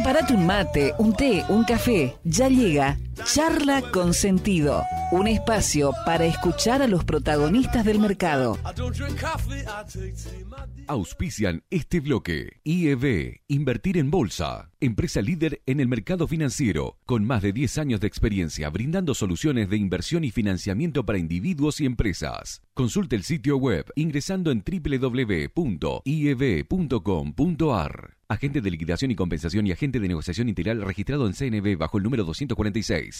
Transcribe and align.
Prepárate 0.00 0.32
un 0.32 0.46
mate, 0.46 0.94
un 0.96 1.10
té, 1.12 1.44
un 1.50 1.62
café. 1.62 2.14
Ya 2.24 2.48
llega 2.48 2.96
Charla 3.24 3.82
con 3.92 4.14
Sentido, 4.14 4.82
un 5.12 5.28
espacio 5.28 5.92
para 6.04 6.24
escuchar 6.24 6.82
a 6.82 6.88
los 6.88 7.04
protagonistas 7.04 7.84
del 7.84 7.98
mercado. 7.98 8.58
Auspician 10.86 11.62
este 11.70 12.00
bloque. 12.00 12.60
IEB, 12.64 13.40
Invertir 13.48 13.98
en 13.98 14.10
Bolsa, 14.10 14.70
empresa 14.80 15.22
líder 15.22 15.62
en 15.66 15.80
el 15.80 15.88
mercado 15.88 16.26
financiero, 16.26 16.98
con 17.04 17.24
más 17.24 17.42
de 17.42 17.52
10 17.52 17.78
años 17.78 18.00
de 18.00 18.06
experiencia 18.06 18.70
brindando 18.70 19.14
soluciones 19.14 19.68
de 19.70 19.76
inversión 19.76 20.24
y 20.24 20.30
financiamiento 20.30 21.04
para 21.04 21.18
individuos 21.18 21.80
y 21.80 21.86
empresas. 21.86 22.62
Consulte 22.74 23.16
el 23.16 23.24
sitio 23.24 23.56
web 23.56 23.86
ingresando 23.94 24.50
en 24.50 24.64
www.ieb.com.ar. 24.64 25.50
Agente 28.30 28.60
de 28.60 28.70
liquidación 28.70 29.10
y 29.10 29.16
compensación 29.16 29.66
y 29.66 29.72
agente 29.72 29.98
de 29.98 30.06
negociación 30.06 30.48
integral 30.48 30.80
registrado 30.82 31.26
en 31.26 31.34
CNB 31.34 31.76
bajo 31.76 31.98
el 31.98 32.04
número 32.04 32.22
246. 32.22 33.19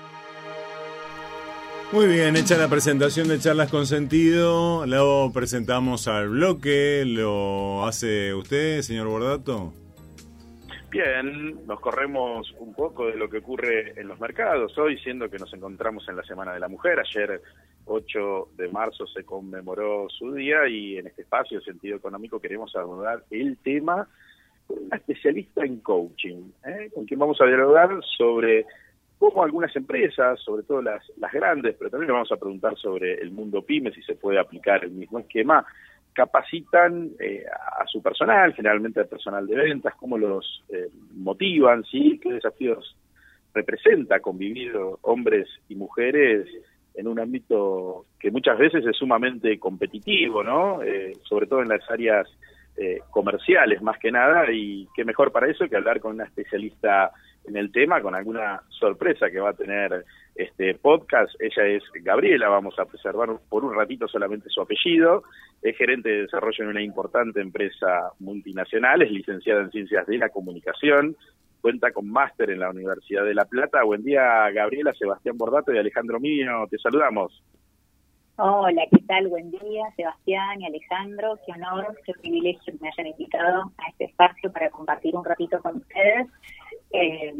Muy 1.93 2.07
bien, 2.07 2.37
hecha 2.37 2.57
la 2.57 2.69
presentación 2.69 3.27
de 3.27 3.37
Charlas 3.37 3.69
con 3.69 3.85
Sentido, 3.85 4.85
luego 4.85 5.33
presentamos 5.33 6.07
al 6.07 6.29
bloque, 6.29 7.03
lo 7.05 7.85
hace 7.85 8.33
usted, 8.33 8.81
señor 8.81 9.09
Bordato. 9.09 9.73
Bien, 10.89 11.67
nos 11.67 11.81
corremos 11.81 12.55
un 12.59 12.73
poco 12.73 13.07
de 13.07 13.17
lo 13.17 13.29
que 13.29 13.39
ocurre 13.39 13.99
en 13.99 14.07
los 14.07 14.21
mercados 14.21 14.77
hoy, 14.77 14.97
siendo 14.99 15.29
que 15.29 15.37
nos 15.37 15.53
encontramos 15.53 16.07
en 16.07 16.15
la 16.15 16.23
Semana 16.23 16.53
de 16.53 16.61
la 16.61 16.69
Mujer. 16.69 16.97
Ayer, 16.97 17.41
8 17.83 18.49
de 18.55 18.69
marzo, 18.69 19.05
se 19.07 19.25
conmemoró 19.25 20.07
su 20.09 20.33
día 20.33 20.69
y 20.69 20.97
en 20.97 21.07
este 21.07 21.23
espacio 21.23 21.59
sentido 21.59 21.97
económico 21.97 22.39
queremos 22.39 22.73
abordar 22.73 23.25
el 23.31 23.57
tema 23.57 24.07
con 24.65 24.77
una 24.85 24.95
especialista 24.95 25.65
en 25.65 25.81
coaching, 25.81 26.51
¿eh? 26.65 26.89
con 26.95 27.05
quien 27.05 27.19
vamos 27.19 27.41
a 27.41 27.45
dialogar 27.47 27.99
sobre 28.17 28.65
cómo 29.21 29.43
algunas 29.43 29.73
empresas, 29.75 30.39
sobre 30.39 30.63
todo 30.63 30.81
las, 30.81 31.03
las 31.17 31.31
grandes, 31.31 31.75
pero 31.77 31.91
también 31.91 32.07
le 32.07 32.13
vamos 32.13 32.31
a 32.31 32.37
preguntar 32.37 32.75
sobre 32.75 33.21
el 33.21 33.29
mundo 33.29 33.61
pyme, 33.61 33.91
si 33.91 34.01
se 34.01 34.15
puede 34.15 34.39
aplicar 34.39 34.83
el 34.83 34.89
mismo 34.89 35.19
esquema, 35.19 35.63
capacitan 36.11 37.11
eh, 37.19 37.45
a 37.47 37.85
su 37.85 38.01
personal, 38.01 38.51
generalmente 38.55 38.99
al 38.99 39.07
personal 39.07 39.45
de 39.45 39.55
ventas, 39.57 39.93
cómo 39.93 40.17
los 40.17 40.63
eh, 40.69 40.87
motivan, 41.13 41.83
¿sí? 41.83 42.19
qué 42.19 42.33
desafíos 42.33 42.97
representa 43.53 44.21
convivir 44.21 44.73
hombres 45.01 45.47
y 45.69 45.75
mujeres 45.75 46.47
en 46.95 47.07
un 47.07 47.19
ámbito 47.19 48.07
que 48.19 48.31
muchas 48.31 48.57
veces 48.57 48.83
es 48.87 48.97
sumamente 48.97 49.59
competitivo, 49.59 50.43
¿no? 50.43 50.81
Eh, 50.81 51.11
sobre 51.29 51.45
todo 51.45 51.61
en 51.61 51.69
las 51.69 51.87
áreas 51.91 52.27
comerciales 53.11 53.79
más 53.83 53.99
que 53.99 54.11
nada, 54.11 54.51
y 54.51 54.87
qué 54.95 55.05
mejor 55.05 55.31
para 55.31 55.47
eso 55.47 55.69
que 55.69 55.75
hablar 55.75 55.99
con 55.99 56.15
una 56.15 56.23
especialista 56.23 57.11
en 57.45 57.57
el 57.57 57.71
tema 57.71 58.01
con 58.01 58.15
alguna 58.15 58.61
sorpresa 58.69 59.29
que 59.29 59.39
va 59.39 59.49
a 59.49 59.53
tener 59.53 60.05
este 60.35 60.75
podcast. 60.75 61.33
Ella 61.39 61.67
es 61.67 61.83
Gabriela, 62.03 62.49
vamos 62.49 62.77
a 62.79 62.85
preservar 62.85 63.29
por 63.49 63.65
un 63.65 63.75
ratito 63.75 64.07
solamente 64.07 64.49
su 64.49 64.61
apellido. 64.61 65.23
Es 65.61 65.77
gerente 65.77 66.09
de 66.09 66.21
desarrollo 66.23 66.63
en 66.63 66.69
una 66.69 66.81
importante 66.81 67.41
empresa 67.41 68.11
multinacional, 68.19 69.01
es 69.01 69.11
licenciada 69.11 69.61
en 69.61 69.71
Ciencias 69.71 70.07
de 70.07 70.17
la 70.17 70.29
Comunicación, 70.29 71.15
cuenta 71.61 71.91
con 71.91 72.09
máster 72.09 72.49
en 72.49 72.59
la 72.59 72.69
Universidad 72.69 73.23
de 73.25 73.35
La 73.35 73.45
Plata. 73.45 73.83
Buen 73.83 74.03
día, 74.03 74.49
Gabriela, 74.51 74.93
Sebastián 74.93 75.37
Bordato 75.37 75.73
y 75.73 75.77
Alejandro 75.77 76.19
Mío, 76.19 76.67
te 76.69 76.77
saludamos. 76.77 77.43
Hola, 78.37 78.81
¿qué 78.89 78.97
tal? 79.05 79.27
Buen 79.27 79.51
día, 79.51 79.83
Sebastián 79.95 80.61
y 80.61 80.65
Alejandro. 80.65 81.37
Qué 81.45 81.51
honor, 81.51 81.95
qué 82.05 82.13
privilegio 82.13 82.73
que 82.73 82.79
me 82.81 82.89
hayan 82.89 83.07
invitado 83.07 83.71
a 83.77 83.89
este 83.89 84.05
espacio 84.05 84.51
para 84.51 84.69
compartir 84.71 85.15
un 85.15 85.23
ratito 85.23 85.61
con 85.61 85.75
ustedes. 85.75 86.27
Eh, 86.93 87.33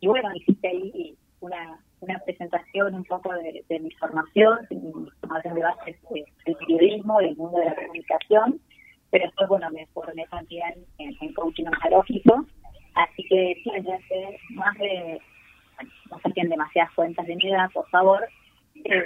y 0.00 0.06
bueno, 0.06 0.34
hiciste 0.34 0.68
ahí 0.68 1.16
una, 1.40 1.78
una 2.00 2.18
presentación 2.20 2.94
un 2.94 3.04
poco 3.04 3.30
de, 3.32 3.80
mi 3.80 3.90
formación, 3.92 4.58
mi 4.70 4.92
formación 5.20 5.54
de 5.54 5.62
base 5.62 5.98
del 6.46 6.56
periodismo, 6.56 7.18
del 7.18 7.36
mundo 7.36 7.58
de 7.58 7.66
la 7.66 7.74
comunicación, 7.74 8.60
pero 9.10 9.26
después, 9.26 9.48
bueno, 9.48 9.70
me 9.70 9.86
formé 9.88 10.26
también 10.30 10.74
en, 10.98 11.34
coaching 11.34 11.66
ontológico, 11.66 12.46
así 12.94 13.22
que 13.24 13.60
sí, 13.62 13.70
desde 13.74 13.94
hace 13.94 14.38
más 14.50 14.76
de, 14.78 15.20
no 16.10 16.18
saquen 16.20 16.48
demasiadas 16.48 16.92
cuentas 16.94 17.26
de 17.26 17.36
mi 17.36 17.50
edad, 17.50 17.70
por 17.72 17.88
favor, 17.90 18.26
eh, 18.84 19.04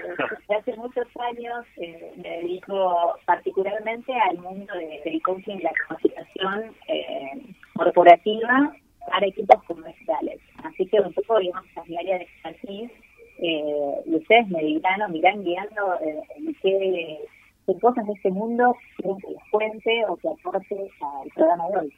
hace 0.57 0.77
muchos 0.77 1.07
años 1.19 1.67
eh, 1.79 2.13
me 2.17 2.29
dedico 2.29 3.17
particularmente 3.25 4.13
al 4.13 4.39
mundo 4.39 4.73
del 5.05 5.23
coaching 5.23 5.57
y 5.57 5.63
la 5.63 5.73
capacitación 5.73 6.77
eh, 6.87 7.55
corporativa 7.75 8.73
para 9.15 9.29
equipos 9.29 9.63
comerciales. 9.63 10.41
Así 10.65 10.87
que 10.87 11.01
un 11.01 11.13
poco, 11.13 11.39
digamos, 11.39 11.71
a 11.77 11.85
mi 11.85 11.97
área 11.97 12.19
de 12.19 12.25
expertise, 12.25 12.91
eh, 13.39 13.95
y 14.07 14.17
ustedes 14.17 14.49
me 14.49 14.61
dirán 14.61 15.03
o 15.03 15.09
guiando 15.45 15.95
eh, 16.01 16.21
qué, 16.61 17.19
cosas 17.81 18.07
de 18.07 18.13
este 18.13 18.31
mundo 18.31 18.77
quieren 18.97 19.21
que 19.21 19.29
les 19.29 19.51
cuente 19.53 20.05
o 20.09 20.17
que 20.17 20.29
aporte 20.29 20.91
al 21.01 21.29
programa 21.33 21.69
de 21.69 21.79
hoy. 21.79 21.93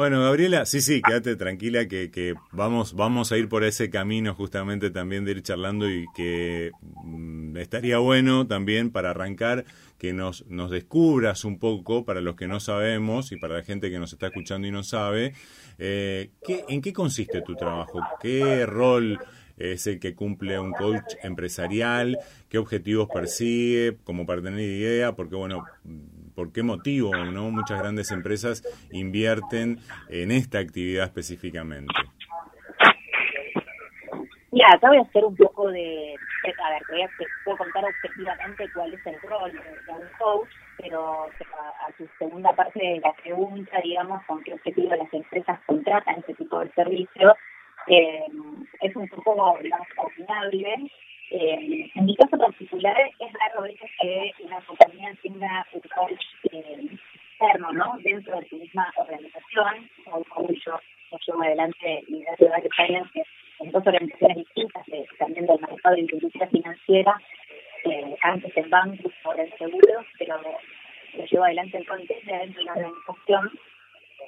Bueno, 0.00 0.22
Gabriela, 0.22 0.64
sí, 0.64 0.80
sí, 0.80 1.02
quédate 1.02 1.36
tranquila 1.36 1.86
que, 1.86 2.10
que 2.10 2.32
vamos, 2.52 2.94
vamos 2.94 3.32
a 3.32 3.36
ir 3.36 3.50
por 3.50 3.64
ese 3.64 3.90
camino 3.90 4.34
justamente 4.34 4.88
también 4.88 5.26
de 5.26 5.32
ir 5.32 5.42
charlando 5.42 5.90
y 5.90 6.06
que 6.16 6.70
mm, 7.04 7.58
estaría 7.58 7.98
bueno 7.98 8.46
también 8.46 8.92
para 8.92 9.10
arrancar 9.10 9.66
que 9.98 10.14
nos, 10.14 10.46
nos 10.46 10.70
descubras 10.70 11.44
un 11.44 11.58
poco 11.58 12.06
para 12.06 12.22
los 12.22 12.34
que 12.34 12.48
no 12.48 12.60
sabemos 12.60 13.30
y 13.30 13.36
para 13.36 13.56
la 13.56 13.62
gente 13.62 13.90
que 13.90 13.98
nos 13.98 14.14
está 14.14 14.28
escuchando 14.28 14.66
y 14.66 14.70
no 14.70 14.82
sabe, 14.84 15.34
eh, 15.78 16.30
¿qué, 16.46 16.64
¿en 16.70 16.80
qué 16.80 16.94
consiste 16.94 17.42
tu 17.42 17.54
trabajo? 17.54 18.00
¿Qué 18.22 18.64
rol 18.64 19.18
es 19.58 19.86
el 19.86 20.00
que 20.00 20.14
cumple 20.14 20.58
un 20.58 20.72
coach 20.72 21.16
empresarial? 21.22 22.18
¿Qué 22.48 22.56
objetivos 22.56 23.06
persigue? 23.12 23.98
Como 24.02 24.24
para 24.24 24.40
tener 24.40 24.60
idea, 24.60 25.14
porque 25.14 25.36
bueno 25.36 25.62
por 26.40 26.54
qué 26.54 26.62
motivo 26.62 27.14
no 27.14 27.50
muchas 27.50 27.78
grandes 27.78 28.10
empresas 28.10 28.62
invierten 28.92 29.76
en 30.08 30.30
esta 30.30 30.58
actividad 30.58 31.04
específicamente. 31.04 31.92
Mira, 34.50 34.68
acá 34.72 34.88
voy 34.88 34.96
a 34.96 35.02
hacer 35.02 35.22
un 35.22 35.36
poco 35.36 35.68
de, 35.70 36.14
a 36.64 36.70
ver, 36.70 36.82
te 36.86 36.92
voy 36.94 37.02
a, 37.02 37.10
puedo 37.44 37.58
contar 37.58 37.84
objetivamente 37.84 38.70
cuál 38.72 38.94
es 38.94 39.06
el 39.06 39.20
rol 39.20 39.52
de, 39.52 39.92
un 39.92 40.08
coach, 40.18 40.48
pero 40.78 41.24
a, 41.24 41.92
tu 41.98 42.08
segunda 42.18 42.56
parte 42.56 42.78
de 42.78 43.00
la 43.00 43.12
pregunta, 43.22 43.78
digamos, 43.84 44.24
con 44.24 44.42
qué 44.42 44.54
objetivo 44.54 44.94
las 44.94 45.12
empresas 45.12 45.60
contratan 45.66 46.20
ese 46.20 46.32
tipo 46.32 46.58
de 46.60 46.72
servicio, 46.72 47.36
eh, 47.86 48.24
es 48.80 48.96
un 48.96 49.06
poco, 49.08 49.58
digamos, 49.62 49.88
opinable 49.98 50.90
eh, 51.30 51.90
en 51.94 52.04
mi 52.04 52.16
caso 52.16 52.36
particular 52.36 52.96
es 53.18 53.32
raro 53.32 53.62
veces 53.62 53.90
que 54.00 54.32
una 54.40 54.60
compañía 54.62 55.14
tenga 55.22 55.66
un 55.72 55.80
coach 55.80 56.24
eh, 56.52 56.98
¿no? 57.72 57.96
Dentro 58.02 58.38
de 58.38 58.48
su 58.48 58.56
misma 58.56 58.92
organización, 58.96 59.90
como 60.28 60.48
yo, 60.48 60.78
llevo 61.26 61.42
adelante 61.42 62.04
y 62.08 62.24
hace 62.26 62.44
varios 62.46 62.78
años 62.78 63.08
en 63.60 63.70
dos 63.70 63.86
organizaciones 63.86 64.36
distintas, 64.38 64.88
eh, 64.88 65.06
también 65.18 65.46
del 65.46 65.60
mercado 65.60 65.94
de 65.94 66.00
industria 66.02 66.48
financiera, 66.48 67.20
eh, 67.84 68.16
antes 68.22 68.56
en 68.56 68.70
bancos, 68.70 69.12
ahora 69.24 69.44
en 69.44 69.56
seguros, 69.56 70.06
pero 70.18 70.40
lo 71.14 71.24
llevo 71.24 71.44
adelante 71.44 71.78
el 71.78 71.86
contexto 71.86 72.30
dentro 72.30 72.60
de 72.60 72.64
la 72.64 72.72
organización 72.72 73.50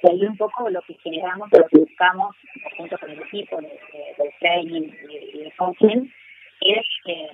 y 0.03 0.09
ahí 0.09 0.25
un 0.25 0.37
poco 0.37 0.69
lo 0.69 0.81
que 0.81 0.95
generamos, 0.95 1.49
lo 1.51 1.67
que 1.67 1.79
buscamos 1.79 2.35
junto 2.77 2.97
con 2.97 3.11
el 3.11 3.19
equipo 3.21 3.61
de, 3.61 4.33
training 4.39 4.91
y 5.09 5.39
de 5.39 5.51
coaching 5.55 6.09
es 6.65 6.85
eh, 7.05 7.29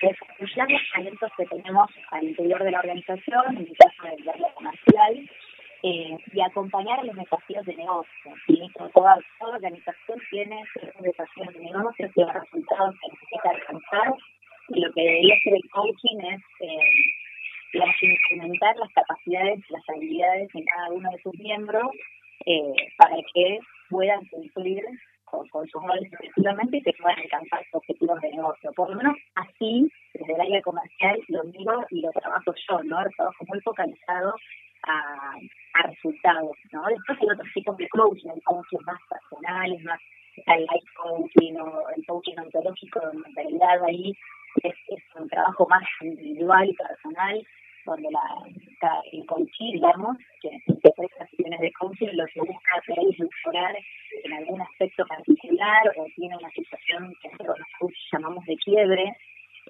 desarrollar 0.00 0.70
los 0.70 0.82
talentos 0.92 1.30
que 1.36 1.46
tenemos 1.46 1.90
al 2.10 2.24
interior 2.24 2.62
de 2.62 2.70
la 2.70 2.80
organización, 2.80 3.56
en 3.56 3.66
el 3.66 3.76
caso 3.76 4.16
del 4.16 4.28
área 4.28 4.54
comercial, 4.54 5.30
eh, 5.84 6.16
y 6.32 6.40
acompañar 6.40 7.04
los 7.04 7.16
desafíos 7.16 7.66
de 7.66 7.74
negocio. 7.74 8.34
Toda, 8.94 9.18
toda 9.38 9.56
organización 9.56 10.20
tiene 10.30 10.62
ciertos 10.72 11.02
desafíos 11.02 11.54
de 11.54 11.60
negocio, 11.60 12.10
ciertos 12.14 12.42
resultados 12.42 12.94
que 13.00 13.08
necesita 13.08 13.50
alcanzar, 13.50 14.14
y 14.68 14.80
lo 14.80 14.92
que 14.92 15.02
debería 15.02 15.34
hacer 15.34 15.54
el 15.54 15.70
coaching 15.70 16.18
es 16.34 16.42
eh, 16.60 16.90
incrementar 18.00 18.76
las 18.76 18.92
capacidades, 18.92 19.60
las 19.70 19.88
habilidades 19.88 20.48
de 20.52 20.64
cada 20.64 20.90
uno 20.90 21.10
de 21.10 21.22
sus 21.22 21.34
miembros 21.38 21.90
eh, 22.46 22.74
para 22.96 23.16
que 23.34 23.58
puedan 23.88 24.24
cumplir 24.26 24.84
con, 25.52 25.68
sus 25.68 25.82
efectivamente 26.10 26.78
y 26.78 26.82
que 26.82 26.92
puedan 26.94 27.18
alcanzar 27.18 27.64
sus 27.64 27.74
objetivos 27.74 28.20
de 28.20 28.30
negocio. 28.30 28.72
Por 28.72 28.90
lo 28.90 28.96
menos 28.96 29.16
así, 29.34 29.88
desde 30.14 30.34
el 30.34 30.40
área 30.40 30.62
comercial, 30.62 31.20
lo 31.28 31.44
miro 31.44 31.86
y 31.90 32.00
lo 32.00 32.10
trabajo 32.10 32.54
yo, 32.68 32.82
¿no? 32.84 33.04
Trabajo 33.16 33.44
muy 33.46 33.60
focalizado 33.60 34.34
a, 34.84 35.34
resultados, 35.84 36.56
¿no? 36.72 36.84
Después 36.86 37.18
hay 37.20 37.28
otros 37.30 37.48
tipos 37.54 37.76
de 37.76 37.88
coaching, 37.88 38.30
hay 38.30 38.40
coaching 38.42 38.84
más 38.84 39.00
personales, 39.08 39.82
más 39.84 40.00
el 40.46 40.60
life 40.60 40.90
coaching 40.96 41.54
o 41.56 41.88
el 41.90 42.06
coaching 42.06 42.36
ontológico 42.38 43.00
de 43.00 43.18
mentalidad 43.18 43.84
ahí 43.84 44.12
es, 44.62 44.74
es 44.88 45.02
un 45.14 45.28
trabajo 45.28 45.66
más 45.68 45.82
individual 46.00 46.68
y 46.68 46.74
personal 46.74 47.46
donde 47.84 48.08
la, 48.10 48.92
el 49.12 49.26
coaching, 49.26 49.72
digamos, 49.72 50.16
que, 50.40 50.50
presta 50.66 51.26
sesiones 51.26 51.60
de 51.60 51.72
coaching, 51.72 52.08
lo 52.12 52.26
que 52.26 52.40
busca 52.40 52.76
hacer 52.78 52.98
es 52.98 53.18
mejorar 53.18 53.76
en 54.24 54.32
algún 54.32 54.60
aspecto 54.60 55.06
particular 55.06 55.92
o 55.96 56.06
tiene 56.16 56.36
una 56.36 56.50
situación 56.50 57.14
que 57.22 57.28
nosotros 57.30 57.92
llamamos 58.12 58.44
de 58.46 58.56
quiebre, 58.56 59.16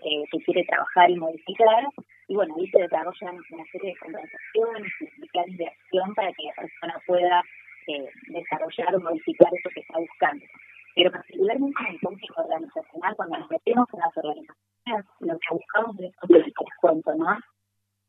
eh, 0.03 0.25
que 0.31 0.39
quiere 0.45 0.65
trabajar 0.65 1.11
y 1.11 1.17
modificar. 1.17 1.85
Y 2.29 2.35
bueno, 2.35 2.55
ahí 2.57 2.69
se 2.69 2.83
desarrollan 2.83 3.39
una 3.51 3.65
serie 3.73 3.91
de 3.91 3.99
conversaciones 3.99 4.93
y 5.01 5.27
planes 5.29 5.59
de 5.59 5.67
acción 5.67 6.15
para 6.15 6.33
que 6.33 6.45
la 6.45 6.53
persona 6.55 7.03
pueda 7.07 7.43
eh, 7.89 8.09
desarrollar 8.29 8.97
o 8.97 9.01
modificar 9.01 9.49
eso 9.53 9.71
que 9.75 9.81
está 9.81 9.99
buscando. 9.99 10.45
Pero 10.95 11.11
particularmente 11.11 11.81
en 11.81 11.95
el 11.95 12.01
coaching 12.01 12.29
organizacional, 12.37 13.17
cuando 13.17 13.39
nos 13.39 13.51
metemos 13.51 13.89
en 13.93 14.01
las 14.01 14.17
organizaciones, 14.17 15.07
lo 15.21 15.39
que 15.39 15.55
buscamos 15.55 16.01
es 16.01 16.13
lo 16.21 16.29
que 16.29 16.45
les 16.45 16.55
cuento, 16.81 17.15
¿no? 17.15 17.39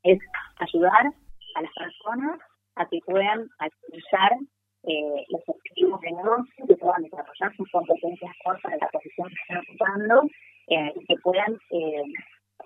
Es 0.04 0.20
ayudar 0.58 1.14
a 1.56 1.62
las 1.62 1.74
personas 1.74 2.40
a 2.76 2.86
que 2.88 3.00
puedan 3.06 3.48
alcanzar 3.60 4.38
eh, 4.84 5.26
los 5.30 5.42
objetivos 5.48 6.02
de 6.02 6.12
negocio, 6.12 6.68
que 6.68 6.76
puedan 6.76 7.04
desarrollar 7.04 7.56
sus 7.56 7.72
competencias 7.72 8.36
para 8.44 8.78
la 8.78 8.88
posición 8.88 9.30
que 9.30 9.36
están 9.42 9.58
ocupando 9.60 10.24
eh, 10.68 10.94
y 10.96 11.06
que 11.06 11.16
puedan 11.24 11.58
eh, 11.70 12.04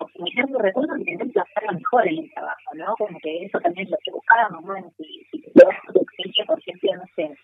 optimizar 0.00 0.48
sus 0.48 0.58
recursos 0.58 0.98
y 0.98 1.04
tener 1.04 1.30
que 1.30 1.40
hacerlo 1.40 1.72
mejor 1.74 2.08
en 2.08 2.18
el 2.18 2.32
trabajo, 2.32 2.74
¿no? 2.74 2.96
Como 2.96 3.20
que 3.20 3.44
eso 3.44 3.60
también 3.60 3.86
es 3.86 3.90
lo 3.92 3.98
que 4.02 4.10
buscábamos, 4.10 4.64
bueno, 4.64 4.90
si, 4.96 5.24
si 5.30 5.42
te 5.42 5.50
exige, 5.50 6.44
por 6.44 6.58
ejemplo, 6.58 6.96
no 6.96 7.04
sé, 7.14 7.36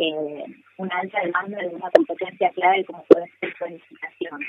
eh, 0.00 0.44
una 0.78 0.98
alta 0.98 1.20
demanda 1.20 1.58
de 1.58 1.68
una 1.68 1.90
competencia 1.90 2.50
clave 2.54 2.86
como 2.86 3.04
puede 3.04 3.26
ser 3.38 3.52
planificación 3.58 4.40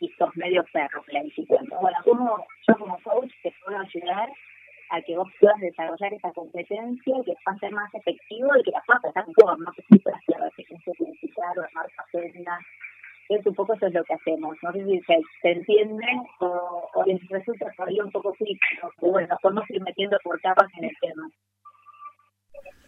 y 0.00 0.08
sos 0.16 0.34
medio 0.34 0.64
perro 0.72 1.02
planificando. 1.02 1.78
Bueno, 1.78 1.98
como 2.04 2.46
yo 2.66 2.74
como 2.78 2.98
coach 3.02 3.30
te 3.42 3.52
puedo 3.62 3.78
ayudar 3.78 4.30
a 4.88 5.02
que 5.02 5.14
vos 5.14 5.28
puedas 5.38 5.60
desarrollar 5.60 6.14
esa 6.14 6.32
competencia, 6.32 7.14
que 7.26 7.34
pueda 7.44 7.58
ser 7.58 7.72
más 7.84 7.94
efectivo 7.94 8.48
y 8.58 8.62
que 8.62 8.70
la 8.70 8.82
puedas 8.86 9.02
pasar 9.02 9.26
mejor, 9.28 9.60
no 9.60 9.72
que 9.72 9.82
siempre 9.82 10.12
hacer 10.12 10.40
la 10.40 10.48
eficiencia 10.48 10.92
planificar 10.96 11.58
o 11.58 11.62
armar 11.62 11.86
agendas. 11.98 12.60
Es 13.28 13.46
un 13.46 13.54
poco 13.54 13.72
eso 13.74 13.86
es 13.86 13.94
lo 13.94 14.04
que 14.04 14.14
hacemos. 14.14 14.56
No 14.62 14.72
sé 14.72 14.84
si 14.84 15.00
se, 15.00 15.20
se 15.40 15.50
entiende 15.52 16.06
o, 16.40 16.90
o, 16.94 17.04
les 17.06 17.26
resulta 17.28 17.70
todavía 17.76 18.04
un 18.04 18.10
poco 18.10 18.34
crítico, 18.34 18.92
pero 19.00 19.12
bueno, 19.12 19.38
podemos 19.40 19.70
ir 19.70 19.82
metiendo 19.82 20.18
por 20.22 20.40
capas 20.40 20.70
en 20.76 20.84
el. 20.84 20.96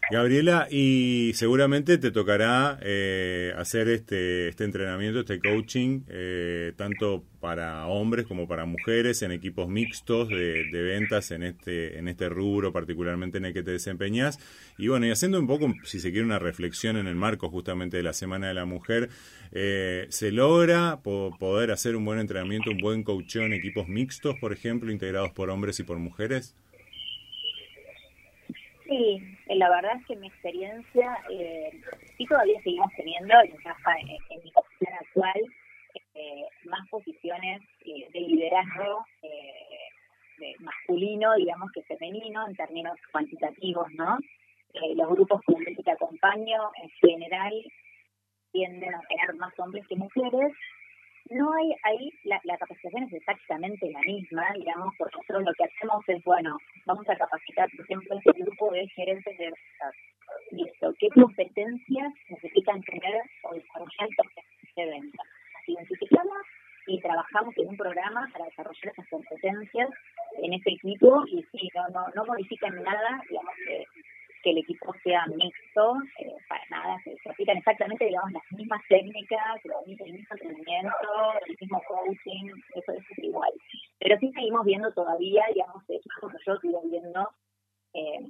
Gabriela, 0.09 0.69
y 0.71 1.33
seguramente 1.35 1.99
te 1.99 2.13
tocará 2.13 2.79
eh, 2.81 3.53
hacer 3.57 3.89
este, 3.89 4.49
este 4.49 4.63
entrenamiento, 4.63 5.19
este 5.19 5.41
coaching, 5.41 6.03
eh, 6.09 6.73
tanto 6.77 7.25
para 7.41 7.87
hombres 7.87 8.25
como 8.25 8.47
para 8.47 8.67
mujeres, 8.67 9.23
en 9.23 9.33
equipos 9.33 9.69
mixtos 9.69 10.29
de, 10.29 10.65
de, 10.71 10.83
ventas 10.83 11.33
en 11.33 11.43
este, 11.43 11.99
en 11.99 12.07
este 12.07 12.29
rubro, 12.29 12.73
particularmente 12.73 13.39
en 13.39 13.47
el 13.47 13.53
que 13.53 13.65
te 13.65 13.73
desempeñas. 13.73 14.39
Y 14.79 14.87
bueno, 14.87 15.07
y 15.07 15.11
haciendo 15.11 15.41
un 15.41 15.49
poco, 15.49 15.75
si 15.83 15.99
se 15.99 16.13
quiere, 16.13 16.25
una 16.25 16.39
reflexión 16.39 16.97
en 16.97 17.09
el 17.09 17.17
marco 17.17 17.51
justamente 17.51 17.97
de 17.97 18.05
la 18.05 18.13
Semana 18.13 18.47
de 18.47 18.55
la 18.55 18.65
Mujer, 18.65 19.09
eh, 19.51 20.07
¿se 20.11 20.31
logra 20.31 21.01
poder 21.03 21.73
hacer 21.73 21.97
un 21.97 22.05
buen 22.05 22.21
entrenamiento, 22.21 22.71
un 22.71 22.79
buen 22.79 23.03
coaching 23.03 23.43
en 23.43 23.53
equipos 23.55 23.89
mixtos, 23.89 24.37
por 24.41 24.53
ejemplo, 24.53 24.93
integrados 24.93 25.33
por 25.33 25.51
hombres 25.51 25.81
y 25.81 25.83
por 25.83 25.99
mujeres? 25.99 26.55
Sí, 28.89 29.36
la 29.49 29.71
verdad 29.71 29.97
es 29.97 30.07
que 30.07 30.17
mi 30.17 30.27
experiencia, 30.27 31.19
eh, 31.31 31.71
sí 32.17 32.27
todavía 32.27 32.61
seguimos 32.63 32.91
teniendo, 32.97 33.35
en, 33.43 33.51
en, 33.51 34.45
mi 34.45 34.51
posición 34.51 34.93
actual, 35.01 35.43
eh, 36.15 36.45
más 36.65 36.89
posiciones 36.89 37.63
eh, 37.85 38.09
de 38.13 38.21
liderazgo 38.21 39.05
eh, 39.23 39.67
de 40.39 40.55
masculino, 40.61 41.35
digamos, 41.37 41.71
que 41.73 41.83
femenino, 41.83 42.47
en 42.47 42.57
términos 42.57 42.97
cuantitativos, 43.13 43.91
¿no? 43.93 44.19
Eh, 44.75 44.95
los 44.95 45.09
grupos 45.09 45.41
con 45.47 45.65
que 45.65 45.91
acompaño, 45.91 46.71
en 46.83 46.91
general, 47.01 47.55
tienden 48.53 48.95
a 48.95 49.01
tener 49.09 49.35
más 49.37 49.59
hombres 49.59 49.87
que 49.89 49.97
mujeres, 49.97 50.53
no 51.31 51.53
hay 51.55 51.75
ahí, 51.83 52.13
la, 52.25 52.41
la, 52.45 52.57
capacitación 52.57 53.05
es 53.05 53.15
exactamente 53.15 53.91
la 53.91 54.01
misma, 54.01 54.47
digamos, 54.55 54.95
porque 54.99 55.17
nosotros 55.17 55.45
lo 55.45 55.53
que 55.55 55.65
hacemos 55.65 56.09
es, 56.09 56.23
bueno, 56.25 56.57
vamos 56.87 57.09
a 57.09 57.17
capacitar, 57.17 57.69
por 57.71 57.85
ejemplo, 57.85 58.19
este 58.19 58.43
grupo 58.43 58.71
de 58.73 58.89
gerentes 58.89 59.39
de 59.39 59.45
ventas. 59.45 59.95
Listo, 60.51 60.95
¿qué 60.99 61.09
competencias 61.11 62.13
necesitan 62.29 62.81
tener 62.83 63.23
o 63.43 63.55
desarrollar 63.55 64.09
los 64.19 64.75
de 64.77 64.87
ventas? 64.87 65.27
Las 65.55 65.69
identificamos 65.69 66.43
y 66.87 67.01
trabajamos 67.01 67.57
en 67.59 67.69
un 67.69 67.77
programa 67.77 68.29
para 68.33 68.45
desarrollar 68.45 68.93
esas 68.93 69.09
competencias 69.09 69.91
en 70.43 70.53
ese 70.53 70.71
equipo 70.71 71.25
y 71.27 71.45
sí, 71.53 71.69
no, 71.75 71.89
no, 71.89 72.07
no 72.15 72.25
modifican 72.25 72.83
nada, 72.83 73.21
digamos, 73.29 73.55
que 73.67 73.85
que 74.47 74.53
el 74.53 74.59
equipo 74.59 74.95
sea 75.03 75.27
mixto, 75.27 75.97
eh, 76.21 76.37
para 76.49 76.63
nada, 76.71 77.03
se, 77.03 77.17
aplican 77.29 77.57
exactamente, 77.57 78.05
digamos, 78.05 78.31
las 78.31 78.45
mismas 78.53 78.81
técnicas, 78.89 79.57
el 79.65 79.73
mismo 79.89 80.07
entrenamiento, 80.07 81.09
el 81.49 81.57
mismo 81.61 81.83
coaching, 81.89 82.53
eso, 82.77 82.93
es 82.93 83.19
igual. 83.25 83.51
Pero 83.99 84.17
sí 84.21 84.31
seguimos 84.33 84.65
viendo 84.65 84.93
todavía, 84.93 85.43
digamos, 85.53 85.83
equipos 85.89 86.33
yo 86.47 86.57
sigo 86.59 86.81
viendo, 86.89 87.29
eh, 87.93 88.25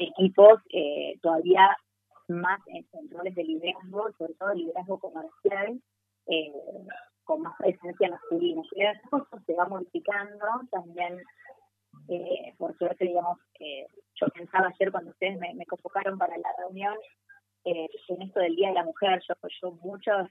equipos 0.00 0.60
eh, 0.68 1.18
todavía 1.22 1.74
más 2.28 2.60
en, 2.66 2.84
roles 3.08 3.34
de 3.34 3.44
liderazgo, 3.44 4.12
sobre 4.18 4.34
todo 4.34 4.52
liderazgo 4.52 4.98
comercial, 4.98 5.80
eh, 6.26 6.52
con 7.24 7.40
más 7.40 7.56
presencia 7.56 8.10
masculina. 8.10 8.60
Eso 8.76 9.26
se 9.46 9.54
va 9.54 9.64
modificando, 9.66 10.46
también 10.70 11.22
por 12.58 12.76
suerte, 12.76 13.06
digamos, 13.06 13.38
yo 14.20 14.28
pensaba 14.28 14.68
ayer 14.68 14.90
cuando 14.90 15.10
ustedes 15.10 15.38
me, 15.38 15.54
me 15.54 15.66
convocaron 15.66 16.18
para 16.18 16.36
la 16.36 16.48
reunión 16.58 16.96
eh, 17.66 17.88
en 18.08 18.22
esto 18.22 18.40
del 18.40 18.54
Día 18.54 18.68
de 18.68 18.74
la 18.74 18.84
Mujer, 18.84 19.20
yo, 19.60 19.72
muchos, 19.82 20.28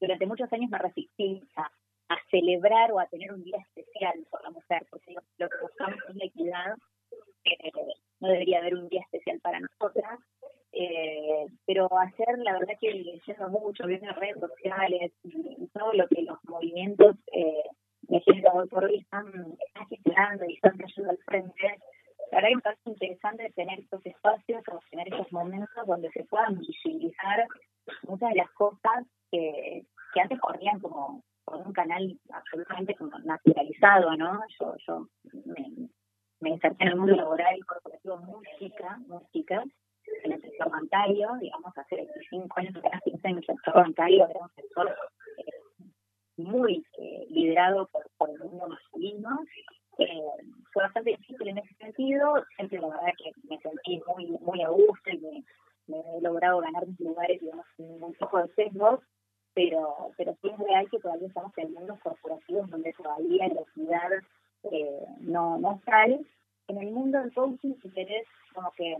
durante 0.00 0.26
muchos 0.26 0.52
años 0.52 0.70
me 0.70 0.78
resistí 0.78 1.40
a, 1.56 1.70
celebrar 2.30 2.92
o 2.92 3.00
a 3.00 3.06
tener 3.06 3.32
un 3.32 3.42
día 3.42 3.58
especial 3.58 4.14
por 4.30 4.42
la 4.42 4.50
mujer, 4.50 4.86
porque 4.90 5.14
lo 5.38 5.48
que 5.48 5.56
buscamos 5.62 5.98
es 6.08 6.14
la 6.16 6.24
equidad, 6.24 6.76
eh, 7.44 7.70
no 8.20 8.28
debería 8.28 8.58
haber 8.58 8.74
un 8.74 8.88
día 8.88 9.02
especial 9.02 9.40
para 9.40 9.60
nosotras, 9.60 10.20
eh, 10.72 11.46
pero 11.64 11.88
ayer 11.98 12.38
la 12.38 12.54
verdad 12.54 12.74
que 12.80 12.92
leyendo 12.92 13.48
mucho, 13.48 13.86
viendo 13.86 14.12
redes 14.12 14.40
sociales 14.40 15.12
y, 15.22 15.68
todo 15.68 15.92
lo 15.92 16.06
que 16.08 16.22
los 16.22 16.38
movimientos 16.44 17.16
eh, 17.32 17.64
de 18.02 18.20
género 18.20 18.52
hoy 18.54 18.68
por 18.68 18.84
hoy 18.84 18.98
están, 18.98 19.26
están 19.66 19.86
gestionando 19.88 20.44
y 20.44 20.54
están 20.54 20.76
trayendo 20.76 21.10
al 21.10 21.18
frente, 21.18 21.78
la 22.34 22.40
verdad 22.40 22.48
que 22.48 22.56
me 22.56 22.62
parece 22.62 22.90
interesante 22.90 23.52
tener 23.54 23.78
estos 23.78 24.04
espacios 24.04 24.62
tener 24.90 25.08
estos 25.08 25.32
momentos 25.32 25.86
donde 25.86 26.10
se 26.10 26.24
puedan 26.24 26.58
visibilizar 26.58 27.46
muchas 28.08 28.30
de 28.30 28.36
las 28.36 28.50
cosas 28.52 29.06
que, 29.30 29.84
que 30.12 30.20
antes 30.20 30.40
corrían 30.40 30.80
como 30.80 31.22
por 31.44 31.58
un 31.58 31.72
canal 31.72 32.18
absolutamente 32.32 32.94
como 32.96 33.16
naturalizado, 33.20 34.16
¿no? 34.16 34.40
Yo, 34.58 34.74
yo 34.86 35.08
me, 36.40 36.50
inserté 36.50 36.84
en 36.84 36.90
el 36.90 36.96
mundo 36.96 37.14
laboral 37.14 37.56
y 37.56 37.60
corporativo 37.62 38.16
muy 38.18 38.44
chica, 38.58 38.98
en 40.24 40.32
el 40.32 40.40
sector 40.40 40.70
bancario, 40.70 41.30
digamos, 41.40 41.76
hace 41.76 41.96
25 41.96 42.58
años, 42.58 42.76
apenas 42.76 43.02
15 43.02 43.28
en 43.28 43.36
el 43.36 43.46
sector 43.46 43.74
bancario, 43.74 44.28
era 44.28 44.40
un 44.40 44.50
sector 44.54 44.96
eh, 45.36 45.44
muy 46.36 46.84
eh, 46.98 47.26
liderado 47.30 47.86
por, 47.88 48.06
por 48.16 48.30
el 48.30 48.38
mundo 48.38 48.68
masculino, 48.68 49.38
eh, 49.98 50.22
fue 50.72 50.82
bastante 50.82 51.10
difícil 51.10 51.48
en 51.48 51.58
ese 51.58 51.74
sentido, 51.74 52.44
siempre 52.56 52.80
la 52.80 52.88
verdad 52.88 53.12
que 53.16 53.32
me 53.48 53.58
sentí 53.60 54.02
muy 54.06 54.26
muy 54.40 54.62
a 54.62 54.68
gusto 54.68 55.10
y 55.10 55.18
me, 55.88 55.98
he 55.98 56.20
logrado 56.20 56.60
ganar 56.60 56.86
mis 56.86 56.98
lugares, 57.00 57.40
digamos, 57.40 57.66
ningún 57.78 58.14
tipo 58.14 58.38
de 58.38 58.48
sesgos, 58.54 59.00
pero, 59.54 60.10
pero 60.16 60.36
sí 60.40 60.48
es 60.48 60.58
real 60.58 60.88
que 60.90 60.98
todavía 60.98 61.28
estamos 61.28 61.52
en 61.58 61.72
mundos 61.74 61.98
corporativos 62.00 62.68
donde 62.70 62.92
todavía 62.94 63.48
la 63.48 63.60
equidad 63.60 64.10
eh, 64.70 65.06
no, 65.20 65.58
no 65.58 65.80
sale. 65.84 66.20
En 66.68 66.78
el 66.78 66.90
mundo 66.90 67.20
del 67.20 67.32
coaching, 67.34 67.74
si 67.82 67.90
querés, 67.90 68.26
como 68.54 68.72
que, 68.72 68.96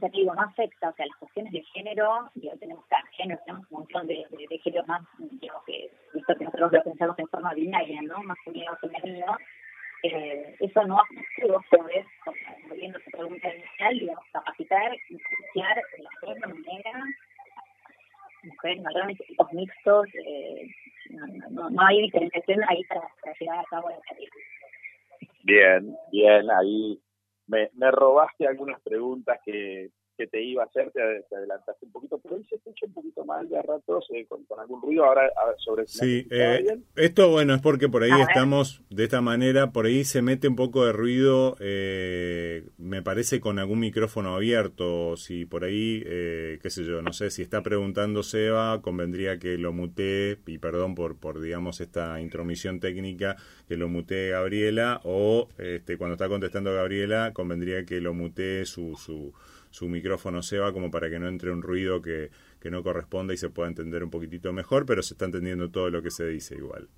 te 0.00 0.08
digo, 0.10 0.34
no 0.34 0.42
afecta, 0.42 0.90
o 0.90 0.94
sea, 0.94 1.06
las 1.06 1.16
cuestiones 1.16 1.52
de 1.52 1.62
género, 1.74 2.30
ya 2.36 2.54
tenemos 2.56 2.84
cada 2.86 3.04
género, 3.16 3.40
tenemos 3.44 3.66
un 3.70 3.78
montón 3.80 4.06
de, 4.06 4.24
de, 4.30 4.46
de 4.48 4.58
géneros 4.58 4.86
más, 4.86 5.02
digamos 5.18 5.64
que, 5.64 5.90
visto 6.14 6.36
que 6.36 6.44
nosotros 6.44 6.72
lo 6.72 6.82
pensamos 6.84 7.18
en 7.18 7.26
forma 7.26 7.54
binaria, 7.54 8.00
¿no? 8.02 8.22
Masculino, 8.22 8.76
femenino, 8.76 9.36
eh, 10.02 10.56
eso 10.60 10.84
no 10.84 10.98
hace 10.98 11.46
vos 11.48 11.64
podés, 11.70 12.06
volviendo 12.68 12.98
a 12.98 13.02
tu 13.02 13.10
pregunta 13.10 13.54
inicial, 13.54 13.98
digamos, 13.98 14.24
capacitar, 14.32 14.92
influenciar 15.08 15.82
de 15.96 16.02
la 16.02 16.34
misma 16.34 16.46
manera 16.48 17.04
varones 18.82 19.20
y 19.20 19.24
chicos 19.24 19.52
mixtos, 19.52 20.06
eh, 20.14 20.66
no, 21.50 21.70
no, 21.70 21.86
hay 21.86 22.02
diferenciación 22.02 22.60
ahí 22.68 22.82
para, 22.84 23.08
llegar 23.38 23.58
a 23.58 23.64
cabo 23.64 23.90
la 23.90 24.00
tarea. 24.08 24.28
Bien, 25.44 25.96
bien, 26.10 26.50
ahí 26.50 27.00
me, 27.46 27.70
me 27.74 27.90
robaste 27.90 28.46
algunas 28.46 28.80
preguntas 28.82 29.38
que, 29.44 29.90
que 30.16 30.26
te 30.26 30.42
iba 30.42 30.62
a 30.62 30.66
hacer, 30.66 30.90
te, 30.90 31.00
adelantaste 31.34 31.86
un 31.86 31.92
poquito, 31.92 32.18
pero 32.18 32.36
hoy 32.36 32.44
se 32.44 32.56
escucha 32.56 32.86
un 32.86 32.92
poquito 32.92 33.24
mal 33.24 33.48
de 33.48 33.58
a 33.58 33.62
ratos 33.62 34.06
eh, 34.14 34.26
con, 34.26 34.44
algún 34.58 34.82
ruido. 34.82 35.04
Ahora, 35.04 35.30
sobre 35.58 35.86
Sí, 35.86 36.26
eh, 36.30 36.78
esto 36.96 37.30
bueno, 37.30 37.54
es 37.54 37.60
porque 37.60 37.88
por 37.88 38.02
ahí 38.02 38.12
estamos 38.28 38.82
de 38.90 39.04
esta 39.04 39.20
manera, 39.20 39.72
por 39.72 39.86
ahí 39.86 40.04
se 40.04 40.22
mete 40.22 40.48
un 40.48 40.56
poco 40.56 40.84
de 40.84 40.92
ruido, 40.92 41.56
eh, 41.60 42.64
me 42.78 43.02
parece 43.02 43.40
con 43.40 43.58
algún 43.58 43.80
micrófono 43.80 44.34
abierto, 44.34 45.16
si 45.16 45.44
por 45.44 45.64
ahí, 45.64 46.02
eh, 46.06 46.58
qué 46.62 46.70
sé 46.70 46.84
yo, 46.84 47.02
no 47.02 47.12
sé, 47.12 47.30
si 47.30 47.42
está 47.42 47.62
preguntando 47.62 48.22
Seba, 48.22 48.80
convendría 48.82 49.38
que 49.38 49.56
lo 49.58 49.72
mutee, 49.72 50.38
y 50.46 50.58
perdón 50.58 50.94
por, 50.94 51.18
por 51.18 51.40
digamos, 51.40 51.80
esta 51.80 52.20
intromisión 52.20 52.80
técnica, 52.80 53.36
que 53.68 53.76
lo 53.76 53.88
mutee 53.88 54.30
Gabriela, 54.30 55.00
o 55.04 55.48
este, 55.58 55.96
cuando 55.96 56.14
está 56.14 56.28
contestando 56.28 56.72
Gabriela, 56.74 57.32
convendría 57.32 57.84
que 57.84 58.00
lo 58.00 58.14
mutee 58.14 58.66
su... 58.66 58.96
su 58.96 59.32
su 59.72 59.88
micrófono 59.88 60.42
se 60.42 60.58
va 60.58 60.72
como 60.72 60.90
para 60.90 61.08
que 61.08 61.18
no 61.18 61.28
entre 61.28 61.50
un 61.50 61.62
ruido 61.62 62.02
que, 62.02 62.30
que 62.60 62.70
no 62.70 62.82
corresponda 62.82 63.32
y 63.32 63.38
se 63.38 63.48
pueda 63.48 63.70
entender 63.70 64.04
un 64.04 64.10
poquitito 64.10 64.52
mejor, 64.52 64.84
pero 64.84 65.02
se 65.02 65.14
está 65.14 65.24
entendiendo 65.24 65.70
todo 65.70 65.88
lo 65.88 66.02
que 66.02 66.10
se 66.10 66.26
dice 66.26 66.54
igual. 66.56 66.88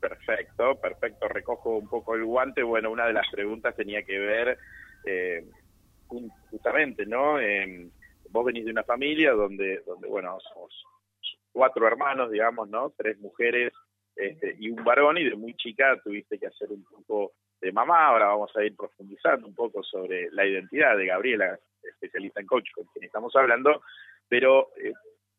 Perfecto, 0.00 0.80
perfecto. 0.80 1.28
Recojo 1.28 1.76
un 1.76 1.88
poco 1.88 2.14
el 2.14 2.24
guante. 2.24 2.62
Bueno, 2.62 2.90
una 2.90 3.06
de 3.06 3.12
las 3.12 3.30
preguntas 3.30 3.76
tenía 3.76 4.02
que 4.02 4.18
ver 4.18 4.58
eh, 5.04 5.44
justamente, 6.50 7.04
¿no? 7.04 7.38
Eh, 7.38 7.86
vos 8.30 8.44
venís 8.46 8.64
de 8.64 8.70
una 8.70 8.82
familia 8.82 9.32
donde, 9.32 9.82
donde 9.86 10.08
bueno, 10.08 10.38
somos 10.40 10.72
cuatro 11.52 11.86
hermanos, 11.86 12.30
digamos, 12.30 12.68
¿no? 12.70 12.94
Tres 12.96 13.20
mujeres 13.20 13.74
este, 14.16 14.56
y 14.58 14.70
un 14.70 14.82
varón, 14.82 15.18
y 15.18 15.24
de 15.24 15.36
muy 15.36 15.54
chica 15.54 16.00
tuviste 16.02 16.38
que 16.38 16.46
hacer 16.46 16.70
un 16.70 16.82
poco 16.84 17.34
de 17.62 17.72
mamá. 17.72 18.08
Ahora 18.08 18.26
vamos 18.26 18.54
a 18.56 18.64
ir 18.64 18.76
profundizando 18.76 19.46
un 19.46 19.54
poco 19.54 19.82
sobre 19.82 20.28
la 20.32 20.44
identidad 20.44 20.96
de 20.96 21.06
Gabriela, 21.06 21.58
especialista 21.82 22.40
en 22.40 22.46
coach 22.46 22.68
con 22.74 22.84
quien 22.86 23.04
estamos 23.04 23.34
hablando, 23.36 23.82
pero, 24.28 24.70
eh, 24.76 24.92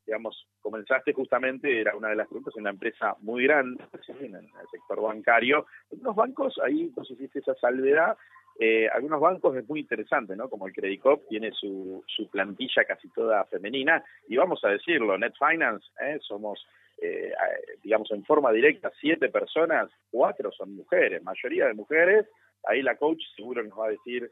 digamos, 0.06 0.48
comenzaste 0.62 1.14
justamente, 1.14 1.80
era 1.80 1.96
una 1.96 2.10
de 2.10 2.16
las 2.16 2.28
preguntas, 2.28 2.54
en 2.56 2.62
una 2.62 2.70
empresa 2.72 3.16
muy 3.20 3.44
grande, 3.44 3.84
en 4.08 4.36
el 4.36 4.50
sector 4.72 5.02
bancario. 5.02 5.66
Algunos 5.92 6.16
bancos, 6.16 6.60
ahí 6.64 6.92
nos 6.96 7.12
hiciste 7.12 7.40
esa 7.40 7.56
salvedad, 7.56 8.18
eh, 8.60 8.88
algunos 8.88 9.20
bancos 9.20 9.56
es 9.58 9.68
muy 9.68 9.82
interesante, 9.82 10.36
¿no? 10.36 10.50
Como 10.50 10.68
el 10.68 10.74
Credit 10.74 11.02
Cop 11.02 11.28
tiene 11.28 11.52
su, 11.52 12.04
su 12.08 12.30
plantilla 12.30 12.86
casi 12.86 13.10
toda 13.10 13.44
femenina, 13.46 14.04
y 14.28 14.38
vamos 14.38 14.64
a 14.64 14.70
decirlo, 14.70 15.18
Net 15.18 15.34
Finance, 15.38 15.86
¿eh? 16.00 16.20
somos 16.22 16.66
eh, 17.04 17.34
digamos, 17.82 18.10
en 18.12 18.24
forma 18.24 18.52
directa, 18.52 18.92
siete 19.00 19.30
personas, 19.30 19.90
cuatro 20.10 20.52
son 20.52 20.76
mujeres, 20.76 21.22
mayoría 21.24 21.68
de 21.68 21.74
mujeres. 21.74 22.28
Ahí 22.66 22.82
la 22.82 22.96
coach 22.96 23.22
seguro 23.36 23.64
nos 23.64 23.78
va 23.78 23.88
a 23.88 23.92
decir 23.92 24.32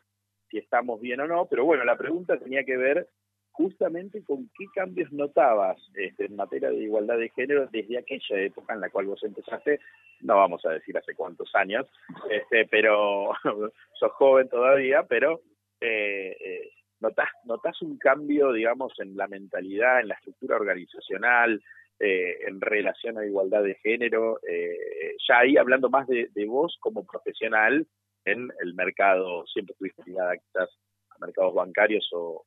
si 0.49 0.57
estamos 0.57 1.01
bien 1.01 1.19
o 1.21 1.27
no, 1.27 1.47
pero 1.47 1.65
bueno, 1.65 1.83
la 1.83 1.97
pregunta 1.97 2.37
tenía 2.37 2.63
que 2.63 2.77
ver 2.77 3.07
justamente 3.51 4.23
con 4.23 4.49
qué 4.57 4.65
cambios 4.73 5.11
notabas 5.11 5.77
este, 5.95 6.25
en 6.25 6.35
materia 6.35 6.69
de 6.69 6.77
igualdad 6.77 7.17
de 7.17 7.29
género 7.29 7.67
desde 7.67 7.97
aquella 7.97 8.39
época 8.39 8.73
en 8.73 8.81
la 8.81 8.89
cual 8.89 9.07
vos 9.07 9.23
empezaste, 9.23 9.79
no 10.21 10.37
vamos 10.37 10.65
a 10.65 10.71
decir 10.71 10.97
hace 10.97 11.13
cuántos 11.15 11.53
años, 11.55 11.85
este, 12.29 12.65
pero 12.67 13.31
sos 13.99 14.11
joven 14.13 14.47
todavía, 14.47 15.03
pero 15.03 15.41
eh, 15.81 16.37
eh, 16.39 16.71
notas 17.01 17.81
un 17.81 17.97
cambio, 17.97 18.53
digamos, 18.53 18.93
en 18.99 19.17
la 19.17 19.27
mentalidad, 19.27 19.99
en 19.99 20.09
la 20.09 20.15
estructura 20.15 20.55
organizacional, 20.55 21.61
eh, 22.03 22.47
en 22.47 22.59
relación 22.59 23.17
a 23.19 23.25
igualdad 23.25 23.61
de 23.61 23.75
género, 23.75 24.39
eh, 24.47 25.15
ya 25.27 25.39
ahí 25.39 25.55
hablando 25.55 25.87
más 25.89 26.07
de, 26.07 26.29
vos 26.47 26.75
como 26.79 27.05
profesional 27.05 27.85
en 28.25 28.49
el 28.59 28.73
mercado, 28.73 29.45
siempre 29.45 29.73
estuviste 29.73 30.03
ligada 30.05 30.35
quizás 30.37 30.69
a 31.11 31.19
mercados 31.23 31.53
bancarios 31.53 32.09
o, 32.13 32.43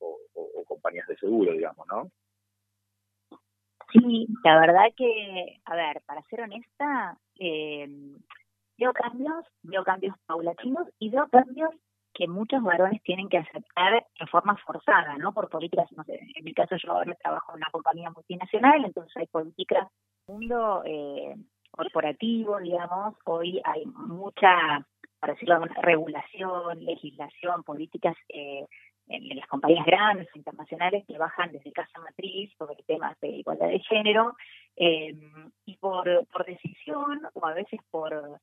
compañías 0.67 1.07
de 1.07 1.17
seguro, 1.17 1.53
digamos, 1.53 1.87
¿no? 1.87 2.11
Sí, 3.93 4.27
la 4.43 4.59
verdad 4.59 4.87
que, 4.97 5.61
a 5.67 5.77
ver, 5.77 6.03
para 6.05 6.23
ser 6.23 6.41
honesta, 6.41 7.17
eh, 7.39 7.87
veo 8.77 8.93
cambios, 8.93 9.47
veo 9.63 9.85
cambios 9.85 10.17
paulatinos 10.27 10.89
y 10.99 11.11
veo 11.11 11.29
cambios 11.29 11.71
que 12.15 12.29
muchos 12.29 12.63
varones 12.63 13.03
tienen 13.03 13.29
que 13.29 13.39
aceptar 13.39 14.07
en 14.19 14.27
forma 14.29 14.57
forzada, 14.59 15.17
¿no? 15.19 15.33
Por 15.33 15.49
políticas, 15.49 15.91
no 15.93 16.05
sé, 16.05 16.21
en 16.35 16.45
mi 16.45 16.55
caso 16.55 16.77
yo 16.77 16.93
ahora 16.93 17.15
trabajo 17.17 17.53
en 17.53 17.57
una 17.57 17.71
compañía 17.73 18.11
multinacional, 18.11 18.85
entonces 18.85 19.17
hay 19.17 19.27
políticas, 19.27 19.89
mundo 20.27 20.83
eh, 20.87 21.35
corporativo, 21.71 22.59
digamos, 22.59 23.15
hoy 23.25 23.61
hay 23.65 23.85
mucha, 23.87 24.87
para 25.19 25.35
decirlo, 25.35 25.61
regulación, 25.83 26.85
legislación, 26.85 27.65
políticas 27.65 28.17
eh, 28.29 28.65
en, 29.09 29.37
las 29.37 29.47
compañías 29.49 29.85
grandes 29.85 30.29
internacionales 30.35 31.05
que 31.07 31.19
bajan 31.19 31.53
desde 31.53 31.73
casa 31.73 31.99
matriz 32.01 32.53
sobre 32.57 32.83
temas 32.85 33.19
de 33.21 33.29
igualdad 33.29 33.69
de 33.69 33.81
género 33.81 34.37
eh, 34.77 35.15
y 35.67 35.77
por, 35.77 36.27
por 36.29 36.47
decisión 36.47 37.23
o 37.35 37.47
a 37.47 37.55
veces 37.55 37.81
por 37.91 38.41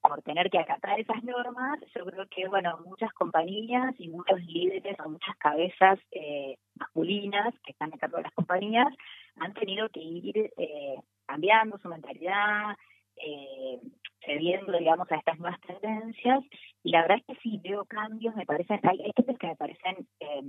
por 0.00 0.22
tener 0.22 0.50
que 0.50 0.58
acatar 0.58 0.98
esas 0.98 1.22
normas, 1.22 1.78
yo 1.94 2.04
creo 2.06 2.26
que, 2.28 2.48
bueno, 2.48 2.78
muchas 2.84 3.12
compañías 3.12 3.94
y 3.98 4.08
muchos 4.08 4.40
líderes 4.44 4.98
o 5.00 5.08
muchas 5.08 5.36
cabezas 5.36 5.98
eh, 6.12 6.56
masculinas 6.74 7.54
que 7.64 7.72
están 7.72 7.92
a 7.92 7.98
cargo 7.98 8.16
de 8.16 8.24
las 8.24 8.32
compañías 8.32 8.88
han 9.36 9.52
tenido 9.54 9.88
que 9.90 10.00
ir 10.00 10.52
eh, 10.56 10.96
cambiando 11.26 11.78
su 11.78 11.88
mentalidad, 11.88 12.76
eh, 13.16 13.80
cediendo, 14.24 14.76
digamos, 14.76 15.10
a 15.12 15.16
estas 15.16 15.38
nuevas 15.38 15.60
tendencias. 15.60 16.42
Y 16.82 16.90
la 16.90 17.02
verdad 17.02 17.18
es 17.18 17.26
que 17.26 17.42
sí, 17.42 17.60
veo 17.62 17.84
cambios, 17.84 18.34
me 18.36 18.46
parecen, 18.46 18.80
hay, 18.82 19.02
hay 19.02 19.12
que 19.12 19.46
me 19.46 19.56
parecen 19.56 20.08
eh, 20.20 20.42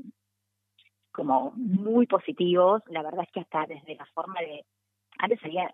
como 1.11 1.51
muy 1.55 2.07
positivos. 2.07 2.81
La 2.87 3.03
verdad 3.03 3.23
es 3.23 3.31
que 3.31 3.41
hasta 3.41 3.65
desde 3.65 3.95
la 3.95 4.05
forma 4.07 4.39
de 4.39 4.65
antes 5.19 5.43
había 5.43 5.73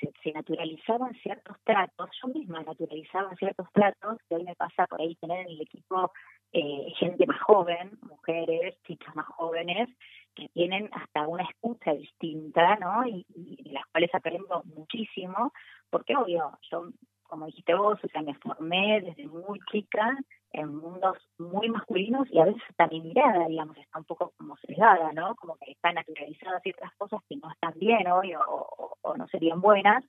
se, 0.00 0.32
naturalizaban 0.32 1.14
ciertos 1.22 1.56
tratos, 1.64 2.10
yo 2.22 2.28
misma 2.28 2.62
naturalizaba 2.62 3.34
ciertos 3.36 3.66
tratos, 3.72 4.18
que 4.28 4.36
hoy 4.36 4.44
me 4.44 4.54
pasa 4.54 4.86
por 4.86 5.00
ahí 5.00 5.14
tener 5.16 5.40
en 5.40 5.48
el 5.48 5.60
equipo 5.60 6.12
eh, 6.52 6.92
gente 6.98 7.26
más 7.26 7.40
joven, 7.40 7.98
mujeres, 8.02 8.76
chicas 8.86 9.14
más 9.14 9.26
jóvenes, 9.26 9.88
que 10.34 10.48
tienen 10.50 10.90
hasta 10.92 11.26
una 11.26 11.44
escucha 11.44 11.92
distinta, 11.94 12.76
¿no? 12.76 13.06
Y, 13.06 13.26
y, 13.34 13.70
las 13.70 13.86
cuales 13.86 14.14
aprendo 14.14 14.62
muchísimo, 14.64 15.52
porque 15.90 16.16
obvio, 16.16 16.58
yo, 16.70 16.90
como 17.22 17.46
dijiste 17.46 17.74
vos, 17.74 17.98
o 18.02 18.08
sea, 18.08 18.22
me 18.22 18.34
formé 18.34 19.00
desde 19.00 19.26
muy 19.26 19.60
chica 19.70 20.16
en 20.52 20.74
mundos 20.74 21.18
muy 21.38 21.68
masculinos 21.68 22.28
y 22.30 22.38
a 22.38 22.44
veces 22.44 22.62
hasta 22.68 22.86
mi 22.88 23.00
mirada, 23.00 23.46
digamos, 23.46 23.76
está 23.76 23.98
un 23.98 24.04
poco 24.04 24.32
como 24.36 24.56
sesgada, 24.58 25.12
¿no? 25.12 25.34
Como 25.36 25.56
que 25.56 25.72
están 25.72 25.94
naturalizadas 25.94 26.62
ciertas 26.62 26.92
cosas 26.96 27.20
que 27.28 27.36
no 27.36 27.50
están 27.50 27.74
bien 27.78 28.06
hoy 28.08 28.34
o, 28.34 29.14
no 29.16 29.28
serían 29.28 29.60
buenas. 29.60 30.04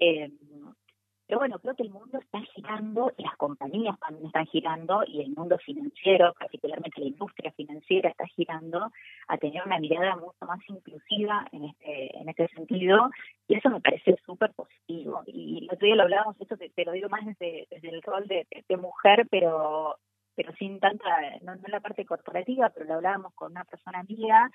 Eh, 0.00 0.30
pero 1.30 1.38
bueno, 1.38 1.60
creo 1.60 1.76
que 1.76 1.84
el 1.84 1.90
mundo 1.90 2.18
está 2.18 2.40
girando, 2.40 3.12
y 3.16 3.22
las 3.22 3.36
compañías 3.36 3.96
también 4.00 4.26
están 4.26 4.46
girando, 4.46 5.04
y 5.06 5.20
el 5.20 5.30
mundo 5.30 5.56
financiero, 5.58 6.34
particularmente 6.36 7.00
la 7.00 7.06
industria 7.06 7.52
financiera, 7.52 8.10
está 8.10 8.26
girando 8.26 8.90
a 9.28 9.38
tener 9.38 9.62
una 9.64 9.78
mirada 9.78 10.16
mucho 10.16 10.44
más 10.44 10.58
inclusiva 10.66 11.46
en 11.52 11.66
este, 11.66 12.18
en 12.18 12.28
este 12.28 12.48
sentido, 12.48 13.10
y 13.46 13.54
eso 13.54 13.70
me 13.70 13.80
parece 13.80 14.16
súper 14.26 14.52
positivo. 14.54 15.22
Y 15.28 15.58
el 15.58 15.72
otro 15.72 15.86
día 15.86 15.94
lo 15.94 16.02
hablábamos, 16.02 16.34
esto 16.40 16.56
te, 16.56 16.84
lo 16.84 16.90
digo 16.90 17.08
más 17.08 17.24
desde, 17.24 17.68
desde 17.70 17.90
el 17.90 18.02
rol 18.02 18.26
de, 18.26 18.44
mujer, 18.76 19.28
pero 19.30 19.98
pero 20.34 20.52
sin 20.54 20.80
tanta, 20.80 21.04
no, 21.42 21.52
en 21.52 21.62
la 21.68 21.80
parte 21.80 22.04
corporativa, 22.04 22.70
pero 22.70 22.86
lo 22.86 22.94
hablábamos 22.94 23.34
con 23.34 23.52
una 23.52 23.64
persona 23.64 24.00
amiga 24.00 24.50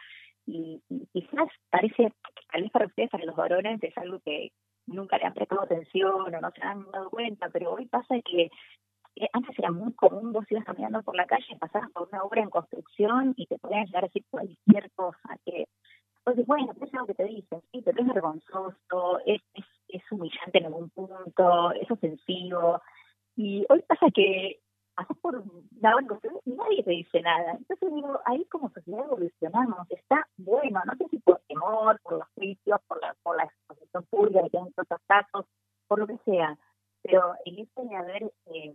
y, 0.45 0.81
y 0.89 1.05
quizás 1.13 1.47
parece, 1.69 2.11
tal 2.51 2.63
vez 2.63 2.71
para 2.71 2.87
ustedes, 2.87 3.09
para 3.09 3.23
los 3.23 3.35
varones, 3.35 3.81
es 3.81 3.97
algo 3.97 4.19
que, 4.19 4.51
nunca 4.87 5.17
le 5.17 5.25
han 5.25 5.33
prestado 5.33 5.63
atención 5.63 6.21
o 6.21 6.29
no 6.29 6.51
se 6.51 6.61
han 6.61 6.89
dado 6.91 7.09
cuenta, 7.09 7.49
pero 7.49 7.73
hoy 7.73 7.85
pasa 7.87 8.15
que 8.23 8.49
eh, 9.17 9.29
antes 9.33 9.57
era 9.57 9.71
muy 9.71 9.93
común, 9.93 10.33
vos 10.33 10.45
ibas 10.49 10.65
caminando 10.65 11.01
por 11.01 11.15
la 11.15 11.25
calle, 11.25 11.57
pasabas 11.59 11.89
por 11.91 12.09
una 12.11 12.23
obra 12.23 12.41
en 12.41 12.49
construcción 12.49 13.33
y 13.37 13.45
te 13.47 13.57
podían 13.57 13.85
llegar 13.85 14.03
a 14.03 14.07
decir 14.07 14.25
cualquier 14.29 14.91
cosa, 14.91 15.37
que 15.45 15.67
pues 16.25 16.43
bueno, 16.47 16.73
es 16.81 16.93
algo 16.93 17.05
que 17.05 17.13
te 17.13 17.25
dicen, 17.25 17.61
sí, 17.71 17.81
pero 17.85 18.01
es 18.01 18.07
vergonzoso, 18.07 19.19
es, 19.27 19.41
es, 19.87 20.01
humillante 20.11 20.57
en 20.57 20.65
algún 20.65 20.89
punto, 20.89 21.71
es 21.73 21.89
ofensivo, 21.89 22.81
y 23.35 23.63
hoy 23.69 23.83
pasa 23.87 24.07
que 24.13 24.59
pasas 24.95 25.17
por 25.17 25.43
la 25.79 25.91
construcción 25.91 26.39
y 26.45 26.51
nadie 26.51 26.83
te 26.83 26.91
dice 26.91 27.21
nada. 27.21 27.51
Entonces 27.51 27.93
digo, 27.93 28.19
ahí 28.25 28.43
como 28.45 28.71
sociedad 28.71 29.05
evolucionamos, 29.05 29.87
está 29.91 30.27
bueno, 30.37 30.81
no 30.85 30.95
sé 30.97 31.07
si 31.09 31.19
por 31.19 31.41
temor, 31.47 31.99
por 32.01 32.13
los 32.13 32.27
juicios, 32.33 32.79
por 32.87 32.99
la, 33.01 33.15
por 33.21 33.37
la 33.37 33.43
pública 34.03 34.41
que 34.43 34.59
casos, 35.07 35.45
por 35.87 35.99
lo 35.99 36.07
que 36.07 36.17
sea, 36.25 36.57
pero 37.01 37.33
el 37.45 37.59
hecho 37.59 37.83
de 37.83 37.95
haber 37.95 38.23
eh, 38.47 38.73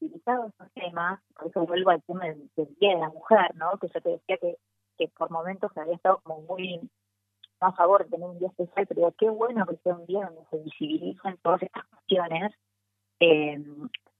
utilizado 0.00 0.46
esos 0.46 0.72
temas, 0.72 1.20
por 1.34 1.48
eso 1.48 1.66
vuelvo 1.66 1.90
al 1.90 2.02
tema 2.02 2.24
del, 2.24 2.50
día 2.80 2.94
de 2.94 3.00
la 3.00 3.10
mujer, 3.10 3.54
¿no? 3.54 3.76
Que 3.78 3.88
yo 3.88 4.00
te 4.00 4.08
decía 4.10 4.36
que, 4.38 4.56
que 4.96 5.08
por 5.08 5.30
momentos 5.30 5.76
había 5.76 5.94
estado 5.94 6.20
como 6.22 6.40
muy 6.42 6.80
a 7.60 7.72
favor 7.72 8.04
de 8.04 8.10
tener 8.10 8.28
un 8.28 8.38
día 8.38 8.48
especial, 8.48 8.86
pero 8.88 9.14
qué 9.16 9.28
bueno 9.30 9.66
que 9.66 9.76
sea 9.76 9.94
un 9.94 10.06
día 10.06 10.26
donde 10.26 10.44
se 10.50 10.58
visibilicen 10.58 11.38
todas 11.42 11.62
estas 11.62 11.84
cuestiones. 11.86 12.52
Eh, 13.20 13.62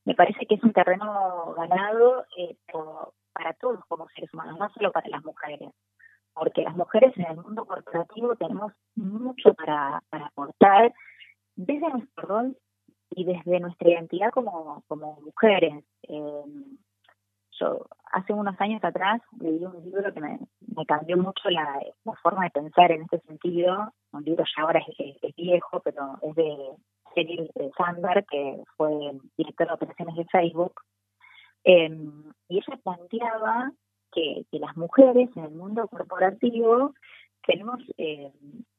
me 0.04 0.14
parece 0.14 0.46
que 0.46 0.54
es 0.54 0.62
un 0.62 0.72
terreno 0.72 1.54
ganado 1.56 2.24
eh, 2.36 2.56
para 3.32 3.52
todos 3.54 3.84
como 3.86 4.08
seres 4.10 4.32
humanos, 4.32 4.58
no 4.58 4.70
solo 4.70 4.92
para 4.92 5.08
las 5.08 5.24
mujeres, 5.24 5.70
porque 6.34 6.62
las 6.62 6.76
mujeres 6.76 7.16
en 7.16 7.26
el 7.26 7.36
mundo 7.36 7.64
corporativo 7.64 8.34
tenemos 8.36 8.72
mucho 8.94 9.54
para, 9.54 10.02
para 10.10 10.26
aportar 10.26 10.92
desde 11.56 11.90
nuestro 11.90 12.26
rol 12.26 12.56
y 13.10 13.24
desde 13.24 13.60
nuestra 13.60 13.90
identidad 13.90 14.30
como, 14.30 14.82
como 14.88 15.20
mujeres. 15.20 15.84
Eh, 16.08 16.44
yo 17.60 17.86
hace 18.12 18.32
unos 18.32 18.58
años 18.60 18.82
atrás 18.82 19.20
leí 19.40 19.64
un 19.64 19.84
libro 19.84 20.12
que 20.12 20.20
me, 20.20 20.38
cambió 20.86 21.16
mucho 21.16 21.50
la, 21.50 21.80
forma 22.22 22.44
de 22.44 22.50
pensar 22.50 22.90
en 22.92 23.02
este 23.02 23.20
sentido. 23.20 23.92
Un 24.12 24.24
libro 24.24 24.44
ya 24.56 24.62
ahora 24.62 24.80
es, 24.98 25.36
viejo, 25.36 25.80
pero 25.80 26.18
es 26.22 26.34
de 26.34 26.56
Sheryl 27.14 27.50
Sandberg, 27.76 28.26
que 28.26 28.62
fue 28.76 28.90
director 29.36 29.66
de 29.68 29.74
operaciones 29.74 30.16
de 30.16 30.24
Facebook. 30.26 30.80
Em, 31.64 32.32
y 32.48 32.58
ella 32.58 32.80
planteaba 32.82 33.70
que, 34.12 34.45
que, 34.50 34.59
las 34.59 34.76
mujeres 34.76 35.31
en 35.37 35.45
el 35.45 35.50
mundo 35.50 35.88
corporativo 35.88 36.95
tenemos 37.47 37.81
eh, 37.99 38.31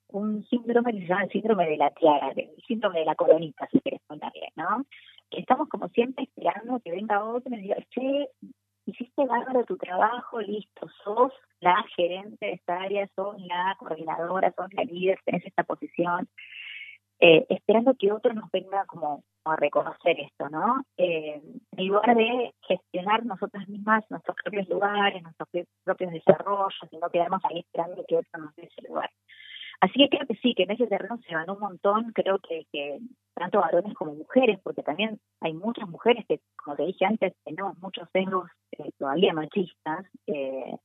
un 0.09 0.43
síndrome 0.45 0.93
que 0.93 0.99
se 1.01 1.07
llama 1.07 1.23
el 1.23 1.31
síndrome 1.31 1.67
de 1.67 1.77
la 1.77 1.89
tiara, 1.91 2.31
el 2.35 2.55
síndrome 2.67 2.99
de 2.99 3.05
la 3.05 3.15
coronita, 3.15 3.67
si 3.71 3.79
quieres 3.79 4.01
contarle, 4.07 4.49
¿no? 4.55 4.85
Estamos 5.31 5.67
como 5.67 5.89
siempre 5.89 6.25
esperando 6.25 6.79
que 6.79 6.91
venga 6.91 7.23
otro 7.23 7.55
y 7.55 7.61
diga, 7.61 7.77
che, 7.89 8.29
hiciste 8.85 9.25
bárbaro 9.25 9.65
tu 9.65 9.77
trabajo, 9.77 10.39
listo, 10.41 10.87
sos 11.03 11.33
la 11.59 11.83
gerente 11.95 12.45
de 12.45 12.51
esta 12.53 12.81
área, 12.81 13.09
sos 13.15 13.41
la 13.41 13.75
coordinadora, 13.79 14.53
sos 14.55 14.71
la 14.73 14.83
líder, 14.83 15.19
tenés 15.25 15.45
esta 15.45 15.63
posición, 15.63 16.29
eh, 17.19 17.45
esperando 17.49 17.95
que 17.95 18.11
otro 18.11 18.33
nos 18.33 18.51
venga 18.51 18.85
como 18.85 19.23
a 19.51 19.55
reconocer 19.55 20.19
esto, 20.19 20.49
¿no? 20.49 20.83
Eh, 20.97 21.41
en 21.77 21.87
lugar 21.87 22.15
de 22.15 22.53
gestionar 22.67 23.25
nosotras 23.25 23.67
mismas 23.67 24.03
nuestros 24.09 24.35
propios 24.43 24.67
lugares, 24.69 25.21
nuestros 25.21 25.49
propios 25.83 26.11
desarrollos, 26.11 26.73
y 26.91 26.97
no 26.97 27.09
quedarnos 27.09 27.41
ahí 27.45 27.59
esperando 27.59 28.03
que 28.07 28.17
otro 28.17 28.39
nos 28.39 28.55
dé 28.55 28.63
ese 28.63 28.87
lugar. 28.87 29.09
Así 29.81 29.93
que 29.95 30.07
creo 30.07 30.25
que 30.25 30.35
sí, 30.35 30.53
que 30.55 30.63
en 30.63 30.71
ese 30.71 30.87
terreno 30.87 31.17
se 31.27 31.33
ganó 31.33 31.55
un 31.55 31.59
montón, 31.59 32.13
creo 32.13 32.39
que, 32.39 32.65
tanto 33.33 33.59
varones 33.59 33.93
como 33.95 34.13
mujeres, 34.13 34.57
porque 34.63 34.81
también 34.81 35.19
hay 35.41 35.53
muchas 35.53 35.89
mujeres 35.89 36.25
que, 36.25 36.39
como 36.55 36.77
te 36.77 36.85
dije 36.85 37.05
antes, 37.05 37.33
tenemos 37.43 37.77
muchos 37.79 38.07
sesgos 38.13 38.49
eh, 38.71 38.91
todavía 38.97 39.33
machistas, 39.33 40.05
eh, 40.27 40.77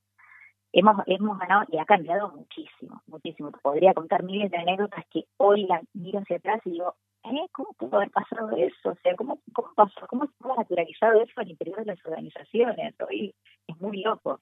hemos, 0.72 0.96
hemos 1.06 1.38
ganado 1.38 1.64
y 1.70 1.78
ha 1.78 1.84
cambiado 1.84 2.30
muchísimo, 2.30 3.02
muchísimo. 3.06 3.50
podría 3.62 3.94
contar 3.94 4.22
miles 4.22 4.50
de 4.50 4.58
anécdotas 4.58 5.04
que 5.10 5.25
hoy 5.37 5.66
la 5.66 5.80
miro 5.94 6.20
hacia 6.20 6.37
atrás 6.37 6.60
y 6.64 6.70
digo, 6.72 6.94
¿eh? 7.25 7.46
¿Cómo 7.52 7.72
pudo 7.75 7.96
haber 7.96 8.10
pasado 8.10 8.50
eso? 8.56 8.90
O 8.90 8.96
sea, 9.02 9.14
¿cómo, 9.16 9.40
cómo 9.52 9.72
pasó? 9.75 10.06
¿Cómo 10.08 10.26
se 10.26 10.32
ha 10.44 10.56
naturalizado 10.56 11.20
eso 11.22 11.32
al 11.37 11.50
interior 11.50 11.78
de 11.78 11.87
las 11.87 12.04
organizaciones? 12.04 12.94
Hoy 13.00 13.34
es 13.66 13.80
muy 13.80 14.02
loco 14.02 14.40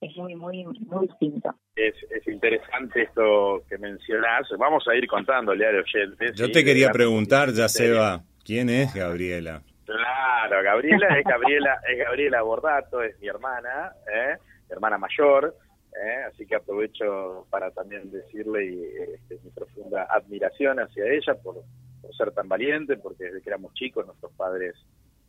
es 0.00 0.16
muy, 0.16 0.34
muy, 0.34 0.64
muy 0.64 1.06
distinto. 1.06 1.54
Es, 1.74 1.94
es 2.10 2.26
interesante 2.28 3.02
esto 3.02 3.62
que 3.68 3.78
mencionás. 3.78 4.46
Vamos 4.58 4.84
a 4.88 4.94
ir 4.94 5.06
contándole 5.06 5.66
a 5.66 5.72
los 5.72 5.86
oyentes. 5.94 6.34
Yo 6.36 6.50
te 6.50 6.64
quería 6.64 6.90
preguntar, 6.90 7.52
ya 7.52 7.68
Seba, 7.68 8.22
¿quién 8.44 8.68
es 8.68 8.94
Gabriela? 8.94 9.62
Claro, 9.84 10.62
Gabriela 10.62 11.18
es 11.18 11.24
Gabriela, 11.24 11.80
es 11.90 11.98
Gabriela 11.98 12.42
Bordato, 12.42 13.02
es 13.02 13.18
mi 13.20 13.28
hermana, 13.28 13.92
¿eh? 14.12 14.36
Hermana 14.68 14.98
mayor, 14.98 15.54
¿eh? 15.94 16.24
así 16.28 16.46
que 16.46 16.56
aprovecho 16.56 17.46
para 17.50 17.70
también 17.70 18.10
decirle 18.10 19.14
este, 19.14 19.38
mi 19.42 19.50
profunda 19.50 20.06
admiración 20.10 20.78
hacia 20.80 21.06
ella 21.06 21.34
por, 21.34 21.62
ser 22.16 22.32
tan 22.32 22.48
valiente, 22.48 22.96
porque 22.96 23.24
desde 23.24 23.40
que 23.40 23.48
éramos 23.48 23.72
chicos 23.74 24.06
nuestros 24.06 24.32
padres 24.32 24.76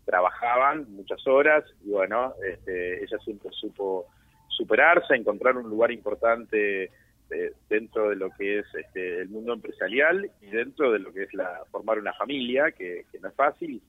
trabajaban 0.04 0.86
muchas 0.92 1.26
horas 1.26 1.64
y 1.84 1.90
bueno, 1.90 2.36
este, 2.46 3.04
ella 3.04 3.18
siempre 3.24 3.50
supo 3.52 4.08
superarse, 4.50 5.16
encontrar 5.16 5.58
un 5.58 5.70
lugar 5.70 5.92
importante 5.92 6.92
eh, 7.32 7.54
dentro 7.70 8.10
de 8.10 8.16
lo 8.18 8.30
que 8.30 8.60
es 8.60 8.66
este, 8.76 9.22
el 9.22 9.30
mundo 9.30 9.54
empresarial 9.54 10.30
y 10.42 10.48
dentro 10.48 10.92
de 10.92 11.00
lo 11.00 11.12
que 11.12 11.24
es 11.24 11.34
la 11.34 11.64
formar 11.72 11.98
una 11.98 12.14
familia, 12.14 12.72
que, 12.72 13.06
no 13.20 13.30
es 13.30 13.36
fácil, 13.36 13.82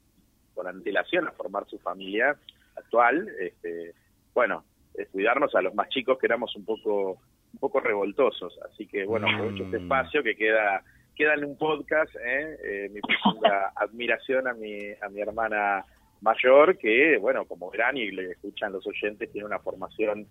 con 0.55 0.67
antelación 0.67 1.29
a 1.29 1.33
formar 1.33 1.67
su 1.69 1.79
familia 1.79 2.35
actual, 2.77 3.29
este, 3.39 3.95
bueno, 4.33 4.65
cuidarnos 5.11 5.55
a 5.55 5.63
los 5.63 5.75
más 5.75 5.89
chicos 5.89 6.19
que 6.19 6.27
éramos 6.27 6.55
un 6.57 6.65
poco 6.65 7.19
un 7.53 7.59
poco 7.61 7.81
revoltosos, 7.81 8.59
así 8.71 8.87
que 8.87 9.05
bueno, 9.05 9.29
aprovecho 9.29 9.65
este 9.65 9.79
mm. 9.79 9.83
espacio 9.83 10.23
que 10.23 10.37
queda 10.37 10.83
queda 11.15 11.35
en 11.35 11.45
un 11.45 11.57
podcast, 11.57 12.15
¿eh? 12.17 12.59
Eh, 12.63 12.91
mi 12.93 13.01
profunda 13.01 13.73
admiración 13.77 14.47
a 14.47 14.55
mi 14.55 14.93
a 15.01 15.09
mi 15.09 15.21
hermana 15.21 15.85
mayor 16.21 16.79
que, 16.79 17.19
bueno, 17.19 17.45
como 17.45 17.71
verán 17.71 17.97
y 17.97 18.11
le 18.11 18.33
escuchan 18.33 18.73
los 18.73 18.87
oyentes, 18.87 19.31
tiene 19.31 19.47
una 19.47 19.59
formación 19.59 20.27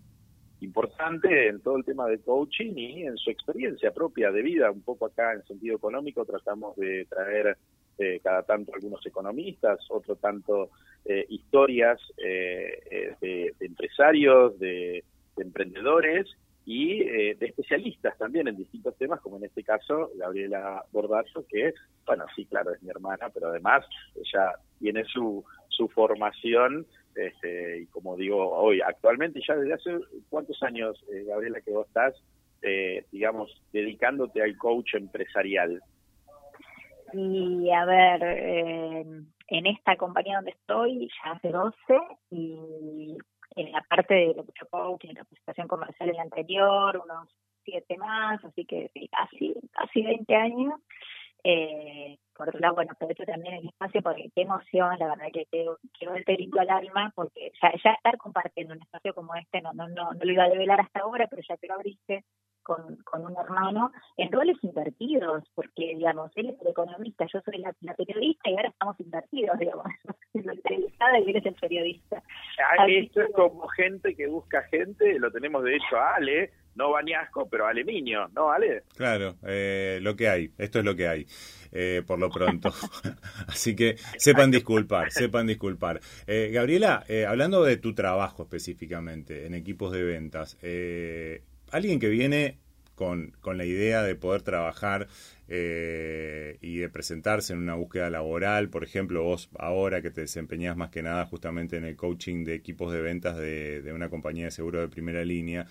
importante 0.60 1.48
en 1.48 1.60
todo 1.60 1.76
el 1.76 1.84
tema 1.84 2.06
de 2.06 2.18
coaching 2.20 2.72
y 2.76 3.02
en 3.04 3.16
su 3.16 3.30
experiencia 3.30 3.92
propia 3.92 4.30
de 4.30 4.42
vida, 4.42 4.70
un 4.70 4.82
poco 4.82 5.06
acá 5.06 5.32
en 5.32 5.44
sentido 5.44 5.76
económico 5.76 6.24
tratamos 6.24 6.76
de 6.76 7.04
traer 7.06 7.56
eh, 7.98 8.20
cada 8.22 8.42
tanto 8.42 8.72
algunos 8.74 9.04
economistas, 9.06 9.78
otro 9.90 10.16
tanto 10.16 10.70
eh, 11.08 11.26
historias 11.28 12.00
eh, 12.18 13.16
de, 13.20 13.54
empresarios, 13.60 14.58
de, 14.58 15.04
emprendedores 15.36 16.26
y 16.64 17.04
de 17.04 17.46
especialistas 17.46 18.16
también 18.18 18.48
en 18.48 18.56
distintos 18.56 18.96
temas, 18.96 19.20
como 19.20 19.36
en 19.36 19.44
este 19.44 19.62
caso 19.62 20.10
Gabriela 20.16 20.82
Bordazo, 20.90 21.44
que, 21.46 21.72
bueno, 22.06 22.24
sí, 22.34 22.46
claro, 22.46 22.72
es 22.72 22.82
mi 22.82 22.88
hermana, 22.88 23.28
pero 23.32 23.48
además 23.48 23.84
ella 24.16 24.52
tiene 24.80 25.04
su, 25.04 25.44
su 25.68 25.88
formación 25.88 26.86
este, 27.16 27.80
y 27.80 27.86
como 27.86 28.16
digo 28.16 28.50
hoy, 28.50 28.80
actualmente 28.82 29.40
ya 29.46 29.56
desde 29.56 29.72
hace 29.72 29.90
cuántos 30.28 30.62
años, 30.62 31.02
eh, 31.10 31.24
Gabriela, 31.26 31.60
que 31.62 31.70
vos 31.70 31.86
estás, 31.86 32.14
eh, 32.62 33.06
digamos, 33.10 33.50
dedicándote 33.72 34.42
al 34.42 34.56
coach 34.58 34.94
empresarial. 34.94 35.80
Y 37.14 37.70
a 37.70 37.84
ver, 37.86 38.22
eh, 38.22 39.22
en 39.48 39.66
esta 39.66 39.96
compañía 39.96 40.36
donde 40.36 40.52
estoy 40.52 41.08
ya 41.24 41.32
hace 41.32 41.50
12 41.50 41.76
y 42.30 43.16
en 43.56 43.72
la 43.72 43.80
parte 43.82 44.14
de 44.14 44.34
lo 44.34 44.44
que 44.44 44.52
yo 44.60 44.98
la 45.14 45.24
presentación 45.24 45.68
comercial 45.68 46.10
en 46.10 46.16
la 46.16 46.22
anterior, 46.22 47.02
unos 47.02 47.28
7 47.64 47.96
más, 47.96 48.44
así 48.44 48.64
que 48.64 48.90
casi, 49.10 49.54
casi 49.72 50.02
20 50.02 50.34
años. 50.34 50.80
Eh, 51.44 52.18
por 52.34 52.48
otro 52.48 52.60
lado, 52.60 52.74
bueno, 52.74 52.92
aprovecho 52.92 53.24
también 53.24 53.54
el 53.54 53.68
espacio 53.68 54.02
porque 54.02 54.30
qué 54.34 54.42
emoción, 54.42 54.98
la 54.98 55.08
verdad 55.08 55.26
que 55.32 55.46
quiero, 55.46 55.78
quiero 55.96 56.14
perito 56.24 56.60
al 56.60 56.70
alma, 56.70 57.12
porque 57.14 57.52
ya, 57.62 57.72
ya 57.82 57.92
estar 57.92 58.18
compartiendo 58.18 58.74
un 58.74 58.82
espacio 58.82 59.14
como 59.14 59.34
este, 59.36 59.62
no, 59.62 59.72
no, 59.72 59.88
no, 59.88 60.12
no 60.12 60.24
lo 60.24 60.32
iba 60.32 60.44
a 60.44 60.48
develar 60.48 60.80
hasta 60.80 61.00
ahora, 61.00 61.28
pero 61.28 61.42
ya 61.48 61.56
que 61.56 61.68
lo 61.68 61.74
abriste 61.74 62.24
con, 62.66 62.96
con 63.04 63.24
un 63.24 63.36
hermano, 63.36 63.92
en 64.16 64.32
roles 64.32 64.56
invertidos, 64.62 65.44
porque, 65.54 65.94
digamos, 65.94 66.32
él 66.34 66.50
es 66.50 66.60
el 66.60 66.68
economista, 66.68 67.24
yo 67.32 67.40
soy 67.42 67.58
la, 67.58 67.72
periodista 67.94 68.50
y 68.50 68.56
ahora 68.56 68.70
estamos 68.70 68.98
invertidos, 68.98 69.56
digamos, 69.56 69.86
la 70.34 70.52
entrevistada 70.52 71.20
y 71.20 71.30
él 71.30 71.36
es 71.36 71.46
el 71.46 71.54
periodista. 71.54 72.22
esto 72.88 73.20
es 73.20 73.32
como 73.34 73.68
gente 73.68 74.16
que 74.16 74.26
busca 74.26 74.62
gente, 74.64 75.16
lo 75.20 75.30
tenemos 75.30 75.62
de 75.62 75.76
hecho 75.76 75.96
a 75.96 76.16
Ale, 76.16 76.50
no 76.74 76.90
Bañasco, 76.90 77.48
pero 77.48 77.68
Alemiño, 77.68 78.28
¿no, 78.34 78.50
Ale? 78.50 78.82
Claro, 78.96 79.36
eh, 79.46 80.00
lo 80.02 80.16
que 80.16 80.28
hay, 80.28 80.50
esto 80.58 80.80
es 80.80 80.84
lo 80.84 80.96
que 80.96 81.06
hay, 81.06 81.26
eh, 81.70 82.02
por 82.04 82.18
lo 82.18 82.30
pronto. 82.30 82.70
Así 83.46 83.76
que 83.76 83.94
sepan 84.18 84.50
disculpar, 84.50 85.12
sepan 85.12 85.46
disculpar. 85.46 86.00
Eh, 86.26 86.50
Gabriela, 86.52 87.04
hablando 87.28 87.62
de 87.62 87.76
tu 87.76 87.94
trabajo 87.94 88.42
específicamente 88.42 89.46
en 89.46 89.54
equipos 89.54 89.92
de 89.92 90.02
ventas, 90.02 90.58
alguien 91.76 92.00
que 92.00 92.08
viene 92.08 92.58
con, 92.94 93.32
con 93.40 93.58
la 93.58 93.64
idea 93.64 94.02
de 94.02 94.14
poder 94.14 94.42
trabajar 94.42 95.08
eh, 95.48 96.58
y 96.60 96.78
de 96.78 96.88
presentarse 96.88 97.52
en 97.52 97.60
una 97.60 97.74
búsqueda 97.74 98.10
laboral, 98.10 98.68
por 98.70 98.82
ejemplo, 98.82 99.22
vos 99.22 99.50
ahora 99.58 100.02
que 100.02 100.10
te 100.10 100.22
desempeñás 100.22 100.76
más 100.76 100.90
que 100.90 101.02
nada 101.02 101.26
justamente 101.26 101.76
en 101.76 101.84
el 101.84 101.94
coaching 101.94 102.44
de 102.44 102.54
equipos 102.54 102.92
de 102.92 103.00
ventas 103.00 103.36
de, 103.36 103.82
de 103.82 103.92
una 103.92 104.08
compañía 104.08 104.46
de 104.46 104.50
seguro 104.50 104.80
de 104.80 104.88
primera 104.88 105.24
línea, 105.24 105.66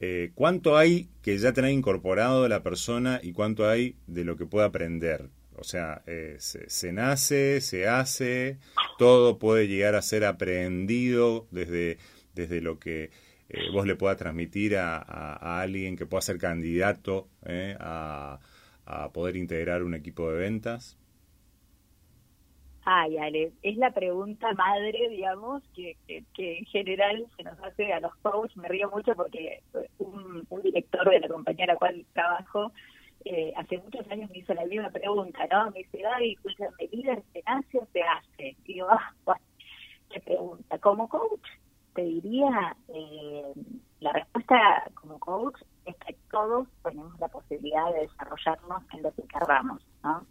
eh, 0.00 0.30
¿cuánto 0.34 0.76
hay 0.76 1.08
que 1.22 1.36
ya 1.38 1.52
tenés 1.52 1.72
incorporado 1.72 2.46
la 2.48 2.62
persona 2.62 3.20
y 3.22 3.32
cuánto 3.32 3.68
hay 3.68 3.96
de 4.06 4.24
lo 4.24 4.36
que 4.36 4.46
puede 4.46 4.66
aprender? 4.66 5.28
O 5.56 5.64
sea, 5.64 6.02
eh, 6.06 6.36
se, 6.38 6.92
nace, 6.92 7.60
se 7.60 7.88
hace, 7.88 8.58
todo 8.96 9.38
puede 9.38 9.66
llegar 9.66 9.96
a 9.96 10.02
ser 10.02 10.24
aprendido 10.24 11.48
desde, 11.50 11.98
desde 12.34 12.60
lo 12.60 12.78
que 12.78 13.10
eh, 13.48 13.70
vos 13.72 13.86
le 13.86 13.96
pueda 13.96 14.16
transmitir 14.16 14.76
a, 14.76 15.60
alguien 15.60 15.96
que 15.96 16.06
pueda 16.06 16.20
ser 16.20 16.38
candidato 16.38 17.28
eh, 17.46 17.76
a, 17.80 18.38
poder 19.12 19.36
integrar 19.36 19.82
un 19.82 19.94
equipo 19.94 20.30
de 20.30 20.38
ventas? 20.38 20.98
Ay, 22.84 23.18
Ale, 23.18 23.52
es 23.62 23.76
la 23.76 23.90
pregunta 23.90 24.50
madre, 24.54 25.10
digamos, 25.10 25.62
que, 25.74 25.98
que, 26.06 26.58
en 26.58 26.64
general 26.64 27.26
se 27.36 27.42
nos 27.42 27.58
hace 27.60 27.92
a 27.92 28.00
los 28.00 28.14
coaches. 28.16 28.56
Me 28.56 28.66
río 28.66 28.90
mucho 28.90 29.14
porque 29.14 29.62
un, 29.98 30.46
director 30.62 31.10
de 31.10 31.20
la 31.20 31.28
compañía 31.28 31.64
a 31.64 31.68
la 31.68 31.76
cual 31.76 32.06
trabajo 32.14 32.72
eh, 33.26 33.52
hace 33.56 33.76
muchos 33.76 34.10
años 34.10 34.30
me 34.30 34.38
hizo 34.38 34.54
la 34.54 34.64
misma 34.64 34.88
pregunta, 34.88 35.46
¿no? 35.50 35.70
Me 35.72 35.80
dice, 35.80 35.98
Gaby, 35.98 36.32
escúchame, 36.32 36.88
líder 36.90 37.22
se 37.34 37.42
nace 37.42 37.78
o 37.78 37.86
se 37.92 38.02
hace? 38.02 38.56
Y 38.64 38.76
yo, 38.76 38.90
ah, 38.90 39.12
bueno, 39.26 39.42
me 40.10 40.20
pregunta, 40.20 40.78
como 40.78 41.10
coach, 41.10 41.46
te 41.98 42.04
diría, 42.04 42.76
eh, 42.94 43.42
la 43.98 44.12
respuesta 44.12 44.84
como 44.94 45.18
coach 45.18 45.60
es 45.84 45.96
que 45.96 46.14
todos 46.30 46.68
tenemos 46.84 47.18
la 47.18 47.26
posibilidad 47.26 47.92
de 47.92 48.02
desarrollarnos 48.02 48.84
en 48.92 49.02
lo 49.02 49.12
que 49.14 49.24
queramos, 49.24 49.84
¿no? 50.04 50.24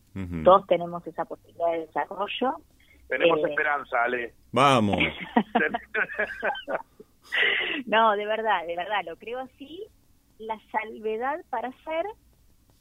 Todos 0.46 0.66
tenemos 0.68 1.06
esa 1.06 1.26
posibilidad 1.26 1.74
de 1.74 1.80
desarrollo. 1.80 2.62
Tenemos 3.10 3.40
eh, 3.40 3.50
esperanza, 3.50 4.02
Ale. 4.02 4.34
Vamos. 4.54 4.96
no, 7.86 8.14
de 8.14 8.26
verdad, 8.26 8.66
de 8.66 8.78
verdad, 8.78 9.02
lo 9.06 9.18
creo 9.18 9.40
así. 9.40 9.84
La 10.40 10.58
salvedad 10.72 11.44
para 11.50 11.68
hacer 11.68 12.06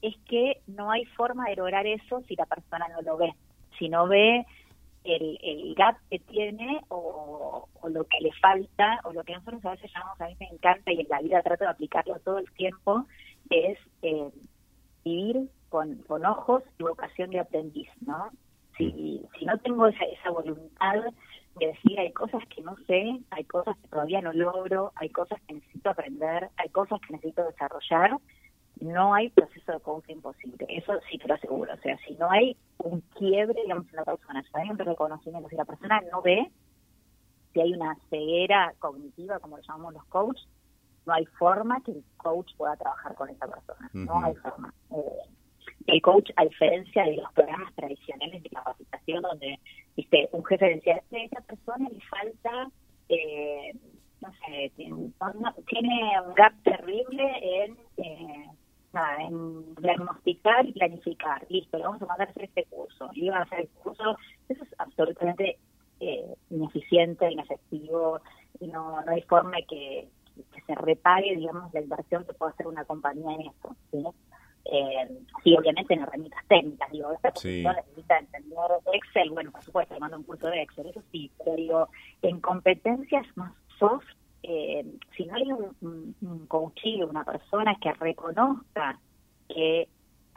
es 0.01 0.14
que 0.29 0.61
no 0.68 0.92
hay 0.92 1.07
forma 1.07 1.49
de 1.49 1.57
lograr 1.57 1.88
eso 1.88 2.22
si 2.29 2.37
la 2.37 2.46
persona 2.46 2.87
no 2.94 3.03
lo 3.03 3.16
ve. 3.16 3.35
Si 3.81 3.88
no 3.88 4.07
ve 4.07 4.46
el, 5.06 5.38
el 5.42 5.74
gap 5.74 5.96
que 6.10 6.18
tiene 6.18 6.80
o, 6.88 7.68
lo 7.88 8.04
que 8.04 8.18
le 8.20 8.32
falta 8.32 9.00
o 9.04 9.12
lo 9.12 9.22
que 9.22 9.34
nosotros 9.34 9.64
a 9.64 9.70
veces 9.70 9.90
llamamos, 9.94 10.20
a 10.20 10.26
mí 10.26 10.36
me 10.40 10.48
encanta 10.48 10.92
y 10.92 11.00
en 11.00 11.06
la 11.08 11.20
vida 11.20 11.42
trato 11.42 11.64
de 11.64 11.70
aplicarlo 11.70 12.18
todo 12.20 12.38
el 12.38 12.50
tiempo, 12.52 13.06
es 13.48 13.78
eh, 14.02 14.30
vivir 15.04 15.48
con, 15.68 15.96
con 16.08 16.26
ojos 16.26 16.62
y 16.78 16.82
vocación 16.82 17.30
de 17.30 17.40
aprendiz, 17.40 17.88
¿no? 18.04 18.30
Si, 18.76 19.24
si 19.38 19.44
no 19.44 19.56
tengo 19.58 19.86
esa, 19.86 20.04
esa 20.04 20.30
voluntad 20.30 20.96
de 21.58 21.66
decir 21.68 21.98
hay 21.98 22.12
cosas 22.12 22.42
que 22.54 22.62
no 22.62 22.76
sé, 22.86 23.20
hay 23.30 23.44
cosas 23.44 23.76
que 23.78 23.88
todavía 23.88 24.20
no 24.20 24.32
logro, 24.32 24.92
hay 24.96 25.08
cosas 25.10 25.40
que 25.46 25.54
necesito 25.54 25.90
aprender, 25.90 26.50
hay 26.56 26.68
cosas 26.70 27.00
que 27.00 27.14
necesito 27.14 27.44
desarrollar, 27.44 28.18
no 28.80 29.14
hay 29.14 29.30
proceso 29.30 29.72
de 29.72 29.80
coaching 29.80 30.20
posible. 30.20 30.66
Eso 30.68 30.92
sí 31.10 31.18
te 31.18 31.28
lo 31.28 31.34
aseguro. 31.34 31.72
O 31.72 31.78
sea, 31.78 31.96
si 32.06 32.14
no 32.14 32.30
hay 32.30 32.56
un 32.78 33.00
quiebre, 33.16 33.62
digamos, 33.62 33.88
en 33.88 33.96
la 33.96 34.04
persona, 34.04 34.42
si 34.42 34.48
hay 34.54 34.70
un 34.70 34.78
reconocimiento, 34.78 35.48
si 35.48 35.56
la 35.56 35.64
persona 35.64 36.00
no 36.12 36.22
ve, 36.22 36.50
si 37.52 37.60
hay 37.60 37.72
una 37.72 37.96
ceguera 38.10 38.74
cognitiva, 38.78 39.38
como 39.38 39.56
lo 39.56 39.62
llamamos 39.62 39.94
los 39.94 40.04
coaches, 40.06 40.46
no 41.06 41.12
hay 41.14 41.24
forma 41.38 41.80
que 41.82 41.92
el 41.92 42.04
coach 42.16 42.52
pueda 42.56 42.76
trabajar 42.76 43.14
con 43.14 43.30
esa 43.30 43.46
persona. 43.46 43.90
No 43.94 44.22
hay 44.24 44.34
forma. 44.34 44.74
Eh, 44.90 45.30
el 45.86 46.02
coach, 46.02 46.30
a 46.36 46.44
diferencia 46.44 47.04
de 47.04 47.16
los 47.16 47.32
programas 47.32 47.72
tradicionales 47.74 48.42
de 48.42 48.50
capacitación, 48.50 49.22
donde 49.22 49.58
viste 49.96 50.28
un 50.32 50.44
jefe 50.44 50.66
decía, 50.66 50.96
a 50.96 51.16
esa 51.16 51.40
persona 51.42 51.88
le 51.88 52.00
falta, 52.00 52.70
eh, 53.08 53.72
no 54.20 54.32
sé, 54.32 54.72
tiene, 54.76 55.12
tiene, 55.66 56.20
un 56.26 56.34
gap 56.34 56.52
terrible 56.62 57.64
en... 57.64 57.78
Eh, 57.96 58.50
en 59.18 59.74
diagnosticar 59.76 60.66
y 60.66 60.76
planificar. 60.87 61.46
Listo, 61.49 61.79
le 61.79 61.85
vamos 61.85 62.03
a 62.03 62.07
mandar 62.07 62.29
a 62.29 62.31
hacer 62.31 62.44
este 62.44 62.64
curso. 62.64 63.11
Y 63.12 63.29
van 63.29 63.40
a 63.40 63.42
hacer 63.42 63.61
el 63.61 63.68
curso. 63.68 64.16
Eso 64.49 64.64
es 64.64 64.75
absolutamente 64.79 65.59
eh, 66.01 66.35
ineficiente, 66.51 67.31
inefectivo, 67.31 68.20
y 68.61 68.66
no, 68.68 69.03
no 69.03 69.12
hay 69.12 69.22
forma 69.22 69.57
que, 69.68 70.09
se 70.66 70.75
repague, 70.75 71.35
digamos, 71.35 71.72
la 71.72 71.81
inversión 71.81 72.25
que 72.25 72.35
puede 72.35 72.53
hacer 72.53 72.66
una 72.66 72.85
compañía 72.85 73.35
en 73.37 73.40
esto. 73.42 73.75
¿sí? 73.90 74.05
Eh, 74.66 75.18
sí, 75.42 75.57
obviamente 75.57 75.94
en 75.94 76.03
herramientas 76.03 76.44
técnicas, 76.49 76.90
digo, 76.90 77.12
esta 77.12 77.33
sí. 77.37 77.64
necesita 77.64 78.18
entender 78.18 78.59
Excel, 78.92 79.31
bueno, 79.31 79.53
por 79.53 79.62
supuesto, 79.62 79.94
le 79.94 80.01
mando 80.01 80.18
un 80.18 80.25
curso 80.25 80.49
de 80.49 80.62
Excel, 80.62 80.88
eso 80.88 81.03
sí, 81.12 81.31
pero 81.38 81.57
digo, 81.57 81.88
en 82.22 82.40
competencias 82.40 83.25
más 83.37 83.55
soft, 83.79 84.05
eh, 84.42 84.85
si 85.16 85.25
no 85.25 85.37
hay 85.37 85.53
un, 85.53 86.14
un, 86.20 86.49
una 87.09 87.25
persona 87.25 87.77
que 87.81 87.92
reconozca 87.94 88.99
que 89.49 89.88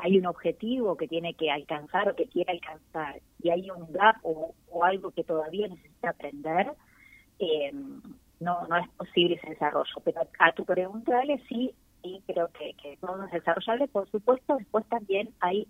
hay 0.01 0.17
un 0.17 0.25
objetivo 0.25 0.95
que 0.95 1.07
tiene 1.07 1.33
que 1.33 1.51
alcanzar 1.51 2.09
o 2.09 2.15
que 2.15 2.27
quiere 2.27 2.53
alcanzar 2.53 3.21
y 3.41 3.49
hay 3.49 3.69
un 3.69 3.91
gap 3.91 4.15
o, 4.23 4.55
algo 4.81 5.11
que 5.11 5.23
todavía 5.23 5.67
necesita 5.67 6.11
aprender, 6.11 6.71
eh, 7.39 7.71
no, 8.39 8.65
no 8.67 8.77
es 8.77 8.87
posible 8.91 9.35
ese 9.35 9.49
desarrollo. 9.49 9.93
Pero 10.05 10.21
a 10.39 10.51
tu 10.53 10.63
pregunta, 10.63 11.19
Ale, 11.19 11.43
sí, 11.49 11.73
sí 12.01 12.23
creo 12.25 12.47
que, 12.49 12.73
que 12.81 12.97
todo 12.97 13.25
es 13.25 13.31
desarrollable. 13.31 13.87
Por 13.89 14.09
supuesto, 14.09 14.55
después 14.55 14.85
también 14.87 15.29
hay 15.41 15.67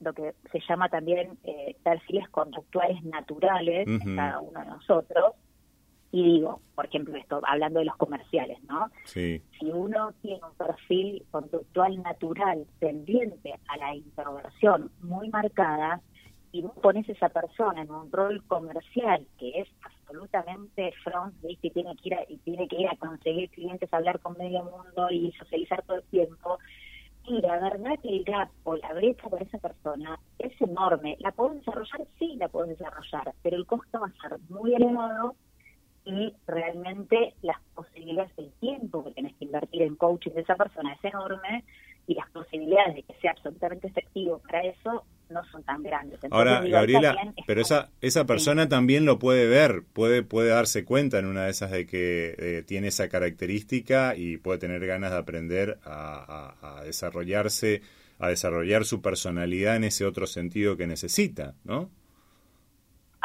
lo 0.00 0.12
que 0.12 0.34
se 0.50 0.60
llama 0.66 0.88
también 0.88 1.38
eh, 1.44 1.76
perfiles 1.82 2.28
conductuales 2.30 3.02
naturales 3.04 3.86
en 3.86 4.16
cada 4.16 4.40
uno 4.40 4.60
de 4.60 4.66
nosotros, 4.66 5.34
y 6.14 6.22
digo, 6.22 6.60
por 6.76 6.86
ejemplo, 6.86 7.16
esto, 7.16 7.40
hablando 7.44 7.80
de 7.80 7.86
los 7.86 7.96
comerciales, 7.96 8.62
¿no? 8.68 8.88
Sí. 9.02 9.42
Si 9.58 9.66
uno 9.66 10.12
tiene 10.22 10.40
un 10.44 10.54
perfil 10.56 11.26
conductual 11.32 12.00
natural 12.04 12.68
tendiente 12.78 13.52
a 13.66 13.76
la 13.78 13.96
introversión 13.96 14.92
muy 15.02 15.28
marcada, 15.30 16.00
y 16.52 16.62
vos 16.62 16.72
pones 16.80 17.08
a 17.08 17.12
esa 17.12 17.30
persona 17.30 17.82
en 17.82 17.90
un 17.90 18.12
rol 18.12 18.44
comercial 18.46 19.26
que 19.40 19.62
es 19.62 19.68
absolutamente 19.82 20.92
front, 21.02 21.34
y 21.42 21.56
tiene 21.56 21.96
que 21.96 22.08
ir 22.10 22.14
a, 22.14 22.22
y 22.28 22.36
tiene 22.36 22.68
que 22.68 22.76
ir 22.80 22.86
a 22.86 22.96
conseguir 22.96 23.50
clientes, 23.50 23.92
hablar 23.92 24.20
con 24.20 24.38
medio 24.38 24.62
mundo 24.62 25.10
y 25.10 25.32
socializar 25.32 25.82
todo 25.82 25.96
el 25.96 26.04
tiempo, 26.04 26.60
y 27.26 27.40
la 27.40 27.58
verdad 27.58 27.98
que 28.00 28.10
el 28.10 28.22
gap 28.22 28.50
o 28.62 28.76
la 28.76 28.92
brecha 28.92 29.28
para 29.28 29.42
esa 29.42 29.58
persona 29.58 30.20
es 30.38 30.52
enorme. 30.60 31.16
¿La 31.18 31.32
puedo 31.32 31.54
desarrollar? 31.54 32.06
Sí, 32.20 32.36
la 32.36 32.46
puedo 32.46 32.68
desarrollar, 32.68 33.34
pero 33.42 33.56
el 33.56 33.66
costo 33.66 33.98
va 33.98 34.06
a 34.06 34.28
ser 34.28 34.38
muy 34.48 34.76
elevado 34.76 35.34
y 36.04 36.34
realmente 36.46 37.34
las 37.42 37.58
posibilidades 37.74 38.34
del 38.36 38.50
tiempo 38.60 39.04
que 39.04 39.12
tienes 39.12 39.34
que 39.36 39.46
invertir 39.46 39.82
en 39.82 39.96
coaching 39.96 40.32
de 40.32 40.42
esa 40.42 40.54
persona 40.54 40.92
es 40.92 41.04
enorme 41.04 41.64
y 42.06 42.14
las 42.14 42.28
posibilidades 42.30 42.96
de 42.96 43.02
que 43.02 43.14
sea 43.20 43.30
absolutamente 43.30 43.86
efectivo 43.86 44.38
para 44.38 44.62
eso 44.62 45.04
no 45.30 45.42
son 45.50 45.62
tan 45.62 45.82
grandes. 45.82 46.20
Ahora, 46.30 46.60
Gabriela, 46.60 47.16
pero 47.46 47.62
esa 47.62 47.90
esa 48.02 48.26
persona 48.26 48.68
también 48.68 49.06
lo 49.06 49.18
puede 49.18 49.46
ver, 49.46 49.82
puede 49.94 50.22
puede 50.22 50.50
darse 50.50 50.84
cuenta 50.84 51.18
en 51.18 51.24
una 51.24 51.44
de 51.44 51.50
esas 51.50 51.70
de 51.70 51.86
que 51.86 52.34
eh, 52.38 52.62
tiene 52.66 52.88
esa 52.88 53.08
característica 53.08 54.14
y 54.16 54.36
puede 54.36 54.58
tener 54.58 54.86
ganas 54.86 55.12
de 55.12 55.16
aprender 55.16 55.78
a, 55.84 56.54
a 56.60 56.84
desarrollarse, 56.84 57.80
a 58.18 58.28
desarrollar 58.28 58.84
su 58.84 59.00
personalidad 59.00 59.76
en 59.76 59.84
ese 59.84 60.04
otro 60.04 60.26
sentido 60.26 60.76
que 60.76 60.86
necesita, 60.86 61.54
¿no? 61.64 61.88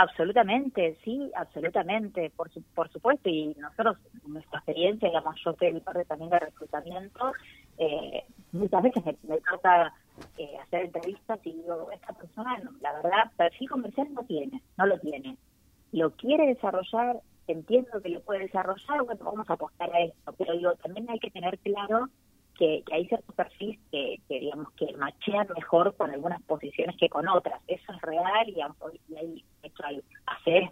Absolutamente, 0.01 0.97
sí, 1.03 1.29
absolutamente, 1.35 2.31
por, 2.33 2.49
por 2.73 2.89
supuesto, 2.89 3.27
y 3.27 3.53
nosotros, 3.59 3.97
nuestra 4.25 4.59
experiencia, 4.59 5.09
digamos, 5.09 5.35
yo 5.43 5.53
soy 5.59 5.67
el 5.67 5.81
parte 5.81 6.05
también 6.05 6.29
de 6.29 6.39
reclutamiento, 6.39 7.33
eh, 7.77 8.23
muchas 8.53 8.81
veces 8.81 9.03
me, 9.23 9.37
toca 9.41 9.93
eh, 10.37 10.57
hacer 10.63 10.85
entrevistas 10.85 11.41
y 11.43 11.51
digo, 11.51 11.91
esta 11.91 12.13
persona, 12.13 12.61
la 12.79 12.93
verdad, 12.93 13.29
perfil 13.35 13.69
comercial 13.69 14.07
no 14.13 14.23
tiene, 14.23 14.61
no 14.77 14.85
lo 14.85 14.97
tiene. 14.99 15.37
Lo 15.91 16.11
quiere 16.11 16.47
desarrollar, 16.47 17.19
entiendo 17.47 18.01
que 18.01 18.07
lo 18.07 18.21
puede 18.21 18.45
desarrollar, 18.45 19.03
bueno, 19.03 19.25
vamos 19.25 19.49
a 19.49 19.53
apostar 19.55 19.93
a 19.93 19.99
esto, 19.99 20.33
pero 20.37 20.53
digo, 20.53 20.75
también 20.75 21.09
hay 21.09 21.19
que 21.19 21.29
tener 21.29 21.59
claro 21.59 22.07
que, 22.59 22.83
hay 22.91 23.07
ciertos 23.07 23.33
perfiles 23.33 23.79
que, 23.89 24.19
digamos 24.27 24.69
que 24.73 24.91
machean 24.97 25.47
mejor 25.55 25.95
con 25.95 26.11
algunas 26.11 26.41
posiciones 26.43 26.95
que 26.97 27.09
con 27.09 27.27
otras. 27.27 27.61
Eso 27.67 27.93
es 27.93 28.01
real 28.01 28.49
y, 28.49 28.61
hay, 29.15 29.45
hecho, 29.63 29.83
hay 29.85 30.01
hacer 30.27 30.63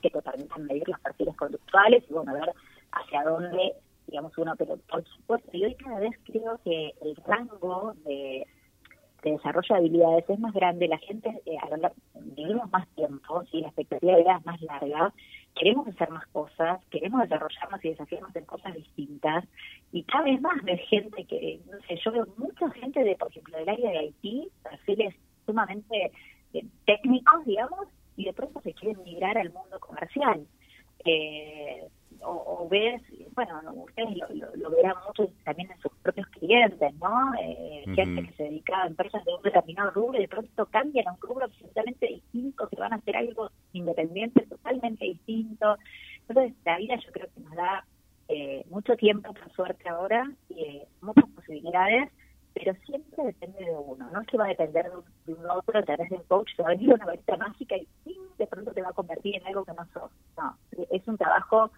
que 0.00 0.10
te 0.10 0.22
permiten 0.22 0.64
medir 0.64 0.88
los 0.88 0.98
perfiles 1.00 1.36
conductuales 1.36 2.02
y 2.08 2.12
bueno, 2.14 2.32
ver 2.32 2.50
hacia 2.92 3.22
dónde, 3.24 3.74
digamos, 4.06 4.36
uno, 4.38 4.54
pero 4.56 4.78
por 4.90 5.04
supuesto, 5.04 5.50
y 5.52 5.64
hoy 5.64 5.74
cada 5.74 6.00
vez 6.00 6.12
creo 6.24 6.58
que 6.64 6.94
el 7.02 7.14
rango 7.26 7.92
de, 8.04 8.46
desarrollo 9.30 9.74
de 9.74 9.78
habilidades 9.78 10.28
es 10.28 10.38
más 10.38 10.52
grande, 10.52 10.88
la 10.88 10.98
gente, 10.98 11.28
eh, 11.46 11.56
vivimos 12.36 12.70
más 12.70 12.88
tiempo, 12.88 13.44
¿sí? 13.50 13.60
la 13.60 13.68
expectativa 13.68 14.12
de 14.12 14.22
vida 14.22 14.36
es 14.38 14.46
más 14.46 14.60
larga, 14.62 15.14
queremos 15.54 15.86
hacer 15.86 16.10
más 16.10 16.26
cosas, 16.28 16.84
queremos 16.90 17.22
desarrollarnos 17.22 17.84
y 17.84 17.90
desafiarnos 17.90 18.34
en 18.34 18.44
cosas 18.44 18.74
distintas, 18.74 19.44
y 19.92 20.02
cada 20.04 20.24
vez 20.24 20.40
más 20.40 20.62
de 20.64 20.76
gente 20.78 21.24
que, 21.24 21.60
no 21.70 21.78
sé, 21.86 21.96
yo 22.04 22.12
veo 22.12 22.26
mucha 22.36 22.70
gente 22.72 23.04
de, 23.04 23.14
por 23.16 23.28
ejemplo, 23.28 23.58
del 23.58 23.68
área 23.68 23.90
de 23.90 23.98
Haití, 23.98 24.48
perfiles 24.62 25.14
sumamente 25.46 26.12
eh, 26.54 26.64
técnicos, 26.86 27.44
digamos, 27.44 27.88
y 28.16 28.24
de 28.24 28.32
pronto 28.32 28.60
se 28.60 28.74
quieren 28.74 29.02
migrar 29.04 29.38
al 29.38 29.52
mundo 29.52 29.78
comercial. 29.80 30.46
Eh, 31.04 31.88
o, 32.24 32.68
ves, 32.68 33.02
bueno, 33.34 33.60
ustedes 33.74 34.16
lo, 34.56 34.70
verán 34.70 34.96
mucho 35.06 35.30
también 35.44 35.70
en 35.70 35.78
sus 35.80 35.92
propios 36.02 36.26
clientes, 36.28 36.94
¿no? 36.94 37.32
Eh, 37.40 37.84
gente 37.94 38.26
que 38.26 38.32
se 38.34 38.42
dedica 38.44 38.82
a 38.82 38.86
empresas 38.86 39.24
de 39.24 39.34
un 39.34 39.42
determinado 39.42 39.90
rubro 39.90 40.18
y 40.18 40.22
de 40.22 40.28
pronto 40.28 40.66
cambian 40.66 41.08
a 41.08 41.12
un 41.12 41.20
rubro 41.20 41.44
absolutamente 41.44 42.06
distinto, 42.06 42.68
que 42.68 42.76
van 42.76 42.92
a 42.92 42.96
hacer 42.96 43.16
algo 43.16 43.50
independiente, 43.72 44.46
totalmente 44.46 45.04
distinto. 45.04 45.76
Entonces, 46.28 46.54
la 46.64 46.78
vida 46.78 46.96
yo 46.96 47.12
creo 47.12 47.28
que 47.34 47.40
nos 47.40 47.54
da 47.54 47.84
eh, 48.28 48.64
mucho 48.70 48.96
tiempo, 48.96 49.32
por 49.34 49.52
suerte 49.52 49.88
ahora, 49.88 50.30
y 50.48 50.60
eh, 50.60 50.86
muchas 51.00 51.28
posibilidades, 51.30 52.10
pero 52.54 52.74
siempre 52.86 53.24
depende 53.24 53.64
de 53.64 53.72
uno. 53.72 54.10
No 54.10 54.20
es 54.20 54.26
que 54.26 54.36
va 54.36 54.44
a 54.44 54.48
depender 54.48 54.90
de 55.26 55.34
un, 55.34 55.50
otro 55.50 55.78
a 55.78 55.82
través 55.82 56.10
del 56.10 56.22
coach, 56.24 56.50
que 56.56 56.62
va 56.62 56.70
a 56.70 56.72
venir 56.72 56.92
una 56.92 57.06
varita 57.06 57.36
mágica 57.36 57.76
y 57.76 57.86
de 58.38 58.46
pronto 58.46 58.72
te 58.72 58.82
va 58.82 58.90
a 58.90 58.92
convertir 58.92 59.36
en 59.36 59.46
algo 59.46 59.64
que 59.64 59.72
no 59.72 59.86
sos. 59.92 60.10
No, 60.36 60.56
es 60.90 61.06
un 61.06 61.16
trabajo 61.16 61.70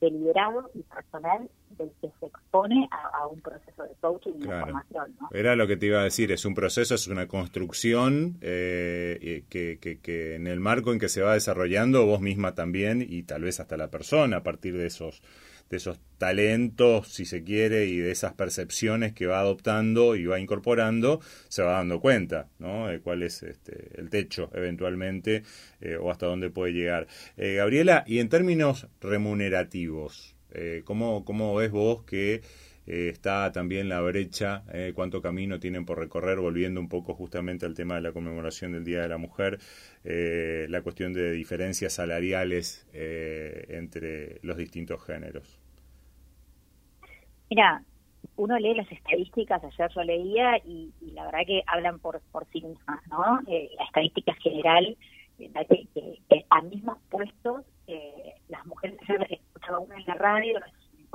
deliberado 0.00 0.70
y 0.74 0.82
personal 0.82 1.48
del 1.78 1.90
que 2.00 2.08
se 2.20 2.26
expone 2.26 2.88
a, 2.90 3.26
un 3.26 3.40
proceso 3.40 3.82
de 3.82 3.90
coaching 4.00 4.32
y 4.38 4.44
formación. 4.44 5.16
Era 5.32 5.56
lo 5.56 5.66
que 5.66 5.76
te 5.76 5.86
iba 5.86 6.00
a 6.00 6.04
decir, 6.04 6.32
es 6.32 6.44
un 6.44 6.54
proceso, 6.54 6.94
es 6.94 7.08
una 7.08 7.26
construcción 7.28 8.38
eh, 8.40 9.44
que, 9.48 9.78
que, 9.80 10.00
que, 10.00 10.36
en 10.36 10.46
el 10.46 10.60
marco 10.60 10.92
en 10.92 10.98
que 10.98 11.08
se 11.08 11.22
va 11.22 11.34
desarrollando 11.34 12.06
vos 12.06 12.20
misma 12.20 12.54
también 12.54 13.04
y 13.06 13.24
tal 13.24 13.42
vez 13.42 13.60
hasta 13.60 13.76
la 13.76 13.90
persona 13.90 14.38
a 14.38 14.42
partir 14.42 14.76
de 14.76 14.86
esos 14.86 15.22
de 15.70 15.76
esos 15.76 15.98
talentos, 16.18 17.08
si 17.08 17.24
se 17.24 17.42
quiere, 17.42 17.86
y 17.86 17.98
de 17.98 18.10
esas 18.10 18.32
percepciones 18.34 19.12
que 19.12 19.26
va 19.26 19.40
adoptando 19.40 20.16
y 20.16 20.26
va 20.26 20.40
incorporando, 20.40 21.20
se 21.48 21.62
va 21.62 21.72
dando 21.72 22.00
cuenta, 22.00 22.48
¿no? 22.58 22.88
De 22.88 23.00
cuál 23.00 23.22
es 23.22 23.42
este, 23.42 24.00
el 24.00 24.10
techo 24.10 24.50
eventualmente 24.54 25.42
eh, 25.80 25.96
o 26.00 26.10
hasta 26.10 26.26
dónde 26.26 26.50
puede 26.50 26.72
llegar. 26.72 27.06
Eh, 27.36 27.54
Gabriela, 27.54 28.04
y 28.06 28.20
en 28.20 28.28
términos 28.28 28.86
remunerativos, 29.00 30.36
eh, 30.52 30.82
¿cómo, 30.84 31.24
¿cómo 31.24 31.54
ves 31.54 31.70
vos 31.70 32.04
que 32.04 32.42
eh, 32.86 33.08
está 33.08 33.50
también 33.52 33.88
la 33.88 34.00
brecha, 34.00 34.62
eh, 34.72 34.92
cuánto 34.94 35.20
camino 35.20 35.58
tienen 35.58 35.84
por 35.84 35.98
recorrer, 35.98 36.38
volviendo 36.38 36.80
un 36.80 36.88
poco 36.88 37.14
justamente 37.14 37.66
al 37.66 37.74
tema 37.74 37.96
de 37.96 38.00
la 38.00 38.12
conmemoración 38.12 38.72
del 38.72 38.84
Día 38.84 39.02
de 39.02 39.08
la 39.08 39.18
Mujer, 39.18 39.58
eh, 40.04 40.66
la 40.70 40.82
cuestión 40.82 41.12
de 41.12 41.32
diferencias 41.32 41.94
salariales 41.94 42.86
entre 42.92 44.38
los 44.42 44.56
distintos 44.56 45.04
géneros. 45.04 45.58
Mira, 47.50 47.82
uno 48.36 48.58
lee 48.58 48.74
las 48.74 48.90
estadísticas, 48.90 49.62
ayer 49.62 49.90
yo 49.94 50.02
leía 50.02 50.58
y, 50.64 50.92
la 51.12 51.24
verdad 51.24 51.40
que 51.46 51.62
hablan 51.66 51.98
por, 51.98 52.20
por 52.32 52.46
sí 52.52 52.62
mismas, 52.62 53.00
¿no? 53.08 53.40
la 53.46 53.84
estadística 53.84 54.34
general, 54.34 54.96
que, 55.38 55.50
que, 56.28 56.44
a 56.50 56.62
mismos 56.62 56.98
puestos, 57.08 57.64
las 58.48 58.66
mujeres, 58.66 58.98
escuchaba 59.30 59.80
una 59.80 59.96
en 59.96 60.04
la 60.06 60.14
radio, 60.14 60.58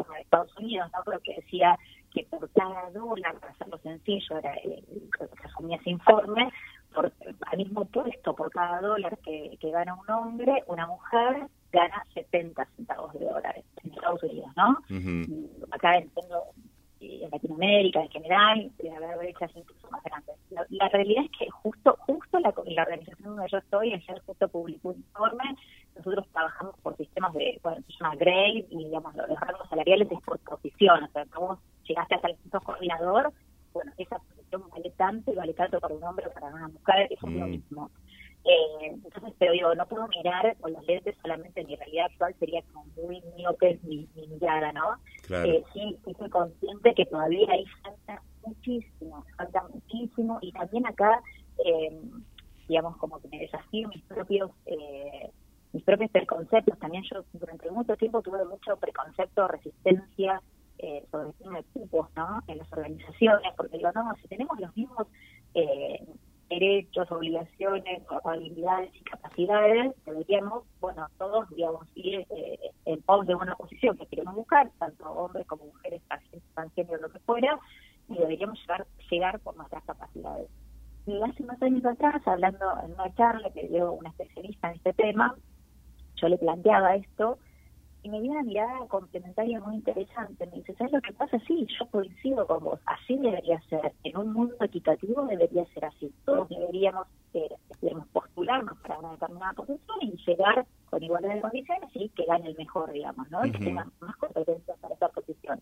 como 0.04 0.16
de 0.16 0.22
Estados 0.22 0.56
Unidos, 0.58 0.90
¿no? 0.94 1.00
Pero 1.06 1.20
que 1.20 1.36
decía 1.36 1.78
que 2.14 2.24
por 2.26 2.50
cada 2.52 2.90
dólar, 2.92 3.36
para 3.40 3.54
hacerlo 3.54 3.78
sencillo, 3.80 4.38
era 4.38 4.54
lo 4.64 5.30
que 5.30 5.48
asumía 5.48 5.78
ese 5.78 5.92
informe, 5.92 6.52
por, 6.94 7.12
al 7.48 7.58
mismo 7.58 7.86
puesto, 7.86 8.36
por 8.36 8.52
cada 8.52 8.82
dólar 8.82 9.18
que, 9.20 9.58
que 9.60 9.72
gana 9.72 9.96
un 9.96 10.10
hombre, 10.10 10.64
una 10.68 10.88
mujer 10.88 11.48
gana 11.72 12.06
70 12.14 12.66
centavos 12.76 13.14
de 13.14 13.26
dólares 13.26 13.64
en 13.84 13.94
Estados 13.94 14.22
Unidos, 14.24 14.52
¿no? 14.58 14.78
Acá 15.72 15.98
entiendo 15.98 16.44
en 17.00 17.30
Latinoamérica 17.32 18.02
en 18.02 18.10
general 18.10 18.72
debe 18.78 18.96
haber 18.96 19.18
brechas 19.18 19.52
incluso 19.56 19.90
más 19.90 20.04
grandes. 20.04 20.36
La, 20.70 20.90
realidad 20.90 21.24
es 21.26 21.32
que 21.38 21.50
justo 21.50 21.98
justo 22.02 22.40
la, 22.40 22.54
la 22.66 22.84
organización 22.84 23.36
donde 23.36 23.52
yo 23.52 23.58
estoy, 23.58 23.94
ayer 23.94 24.22
justo 24.26 24.48
publicó 24.50 24.90
un 24.90 24.98
informe, 24.98 25.56
nosotros 26.02 26.28
trabajamos 26.34 26.76
por 26.82 26.98
sistemas 26.98 27.34
de, 27.34 27.60
bueno, 27.64 27.82
se 27.88 27.94
llama 27.94 28.16
grade 28.16 28.66
y 28.70 28.86
digamos 28.86 29.16
los 29.16 29.40
rangos 29.40 29.70
salariales 29.70 30.12
es 30.12 30.20
por 30.22 30.40
posición, 30.40 31.04
o 31.04 31.08
sea, 31.10 31.26
como 31.28 31.60
llegaste 31.88 32.16
hasta 32.16 32.28
el 32.30 32.36
punto 32.36 32.60
coordinador, 32.62 33.32
bueno, 33.74 33.92
esa 33.98 34.18
posición 34.18 34.64
vale 34.70 34.90
tanto 34.98 35.32
y 35.32 35.36
vale 35.36 35.54
tanto 35.54 35.80
para 35.80 35.94
un 35.94 36.04
hombre 36.04 36.28
o 36.28 36.32
para 36.32 36.48
una 36.48 36.68
mujer, 36.68 37.08
eso 37.12 37.28
es 37.28 37.34
lo 37.34 37.48
mm. 37.48 37.50
mismo. 37.50 37.92
Eh, 38.44 38.88
entonces, 38.88 39.34
pero 39.38 39.52
digo, 39.52 39.76
no 39.76 39.86
puedo 39.86 40.08
mirar 40.08 40.58
con 40.58 40.74
los 40.74 40.84
lentes 40.88 41.16
solamente 41.22 41.64
mi 41.64 41.76
realidad 41.76 42.08
actual, 42.08 42.36
sería 42.40 42.64
como 42.74 42.86
muy 42.96 43.22
miope 43.38 43.80
mi, 43.84 44.08
mi 44.16 44.28
mirada, 44.28 44.72
¿no? 44.72 44.96
Eh, 45.46 45.64
sí, 45.74 45.96
sí 46.04 46.14
soy 46.18 46.30
consciente 46.30 46.96
que 46.96 47.06
todavía 47.06 47.48
ahí 47.52 47.66
falta 47.84 48.24
muchísimo, 48.44 49.24
falta 49.38 49.64
muchísimo, 49.72 50.40
y 50.42 50.52
también 50.52 50.88
acá, 50.88 51.22
eh, 51.64 52.02
digamos, 52.68 52.98
como 52.98 53.22
que 53.22 53.28
me 53.28 53.40
desafío 53.40 53.88
mis 53.90 54.04
propios... 54.06 54.50
Eh, 54.66 55.30
mis 55.74 55.84
propios 55.84 56.12
preconceptos, 56.12 56.78
también 56.80 57.04
yo 57.12 57.24
durante 57.34 57.72
mucho 57.72 57.96
tiempo 57.96 58.22
tuve 58.22 58.44
mucho 58.46 58.76
preconcepto, 58.78 59.48
resistencia 59.48 60.42
eh, 60.78 61.06
sobre 61.12 61.28
de 61.28 61.64
tipos, 61.74 62.08
¿no? 62.16 62.42
En 62.48 62.58
las 62.58 62.72
organizaciones, 62.74 63.54
porque 63.56 63.78
digo, 63.78 63.92
no, 63.94 64.14
si 64.22 64.28
tenemos 64.28 64.60
los 64.60 64.76
mismos 64.76 65.08
eh, 65.54 66.04
derechos, 66.50 67.10
obligaciones, 67.12 68.02
habilidades 68.26 68.94
y 68.96 69.04
capacidades, 69.04 69.94
deberíamos, 70.06 70.64
bueno, 70.82 71.08
todos, 71.18 71.50
digamos, 71.52 71.88
ir 71.96 72.26
eh, 72.30 72.60
en 72.86 73.02
pos 73.04 73.26
de 73.26 73.36
una 73.36 73.56
posición 73.56 73.98
que 73.98 74.08
queremos 74.08 74.36
buscar, 74.36 74.70
tanto 74.80 75.10
hombres 75.10 75.48
como 75.48 75.66
mujeres, 75.66 76.02
transgénero, 76.54 76.98
lo 77.00 77.10
que 77.10 77.20
fuera, 77.20 77.58
y 78.10 78.16
deberíamos 78.16 78.60
llegar, 78.60 78.86
llegar 79.10 79.40
por 79.40 79.56
nuestras 79.56 79.84
capacidades. 79.86 80.50
Hace 81.02 81.44
unos 81.44 81.62
años 81.62 81.86
atrás, 81.86 82.22
hablando 82.28 82.66
en 82.84 82.94
una 82.94 83.14
charla 83.16 83.50
que 83.52 83.68
dio 83.68 83.94
una 83.94 84.10
especialista 84.10 84.70
en 84.70 84.76
este 84.76 84.94
tema, 84.94 85.36
yo 86.22 86.30
le 86.30 86.38
planteaba 86.38 86.96
esto, 86.96 87.40
y 88.04 88.10
me 88.10 88.20
dio 88.20 88.32
una 88.32 88.44
mirada 88.44 88.88
complementaria 88.88 89.60
muy 89.60 89.76
interesante. 89.76 90.48
Me 90.48 90.58
dice, 90.58 90.74
¿sabes 90.76 90.94
lo 90.94 91.02
que 91.02 91.14
pasa? 91.14 91.38
Sí, 91.48 91.68
yo 91.80 91.86
coincido 91.88 92.48
con 92.48 92.64
vos. 92.64 92.80
Así 92.86 93.16
debería 93.18 93.62
ser. 93.70 93.94
En 94.04 94.18
un 94.18 94.34
mundo 94.34 94.56
equitativo 94.60 95.24
debería 95.28 95.66
ser 95.74 95.86
así. 95.86 96.12
Todos 96.26 96.50
deberíamos, 96.50 97.08
eh, 97.34 97.50
postularnos 98.12 98.78
para 98.80 99.00
una 99.00 99.12
determinada 99.12 99.54
posición 99.54 99.98
y 100.02 100.18
llegar 100.26 100.66
con 100.90 101.04
igualdad 101.04 101.36
de 101.36 101.42
condiciones 101.42 101.90
y 101.94 102.10
que 102.10 102.26
gane 102.26 102.48
el 102.48 102.58
mejor, 102.58 102.92
digamos, 102.92 103.30
¿no? 103.30 103.46
Y 103.46 103.52
que 103.52 103.60
tenga 103.60 103.88
más 104.00 104.16
competencias 104.18 104.78
para 104.80 104.96
esa 104.96 105.10
posición. 105.10 105.62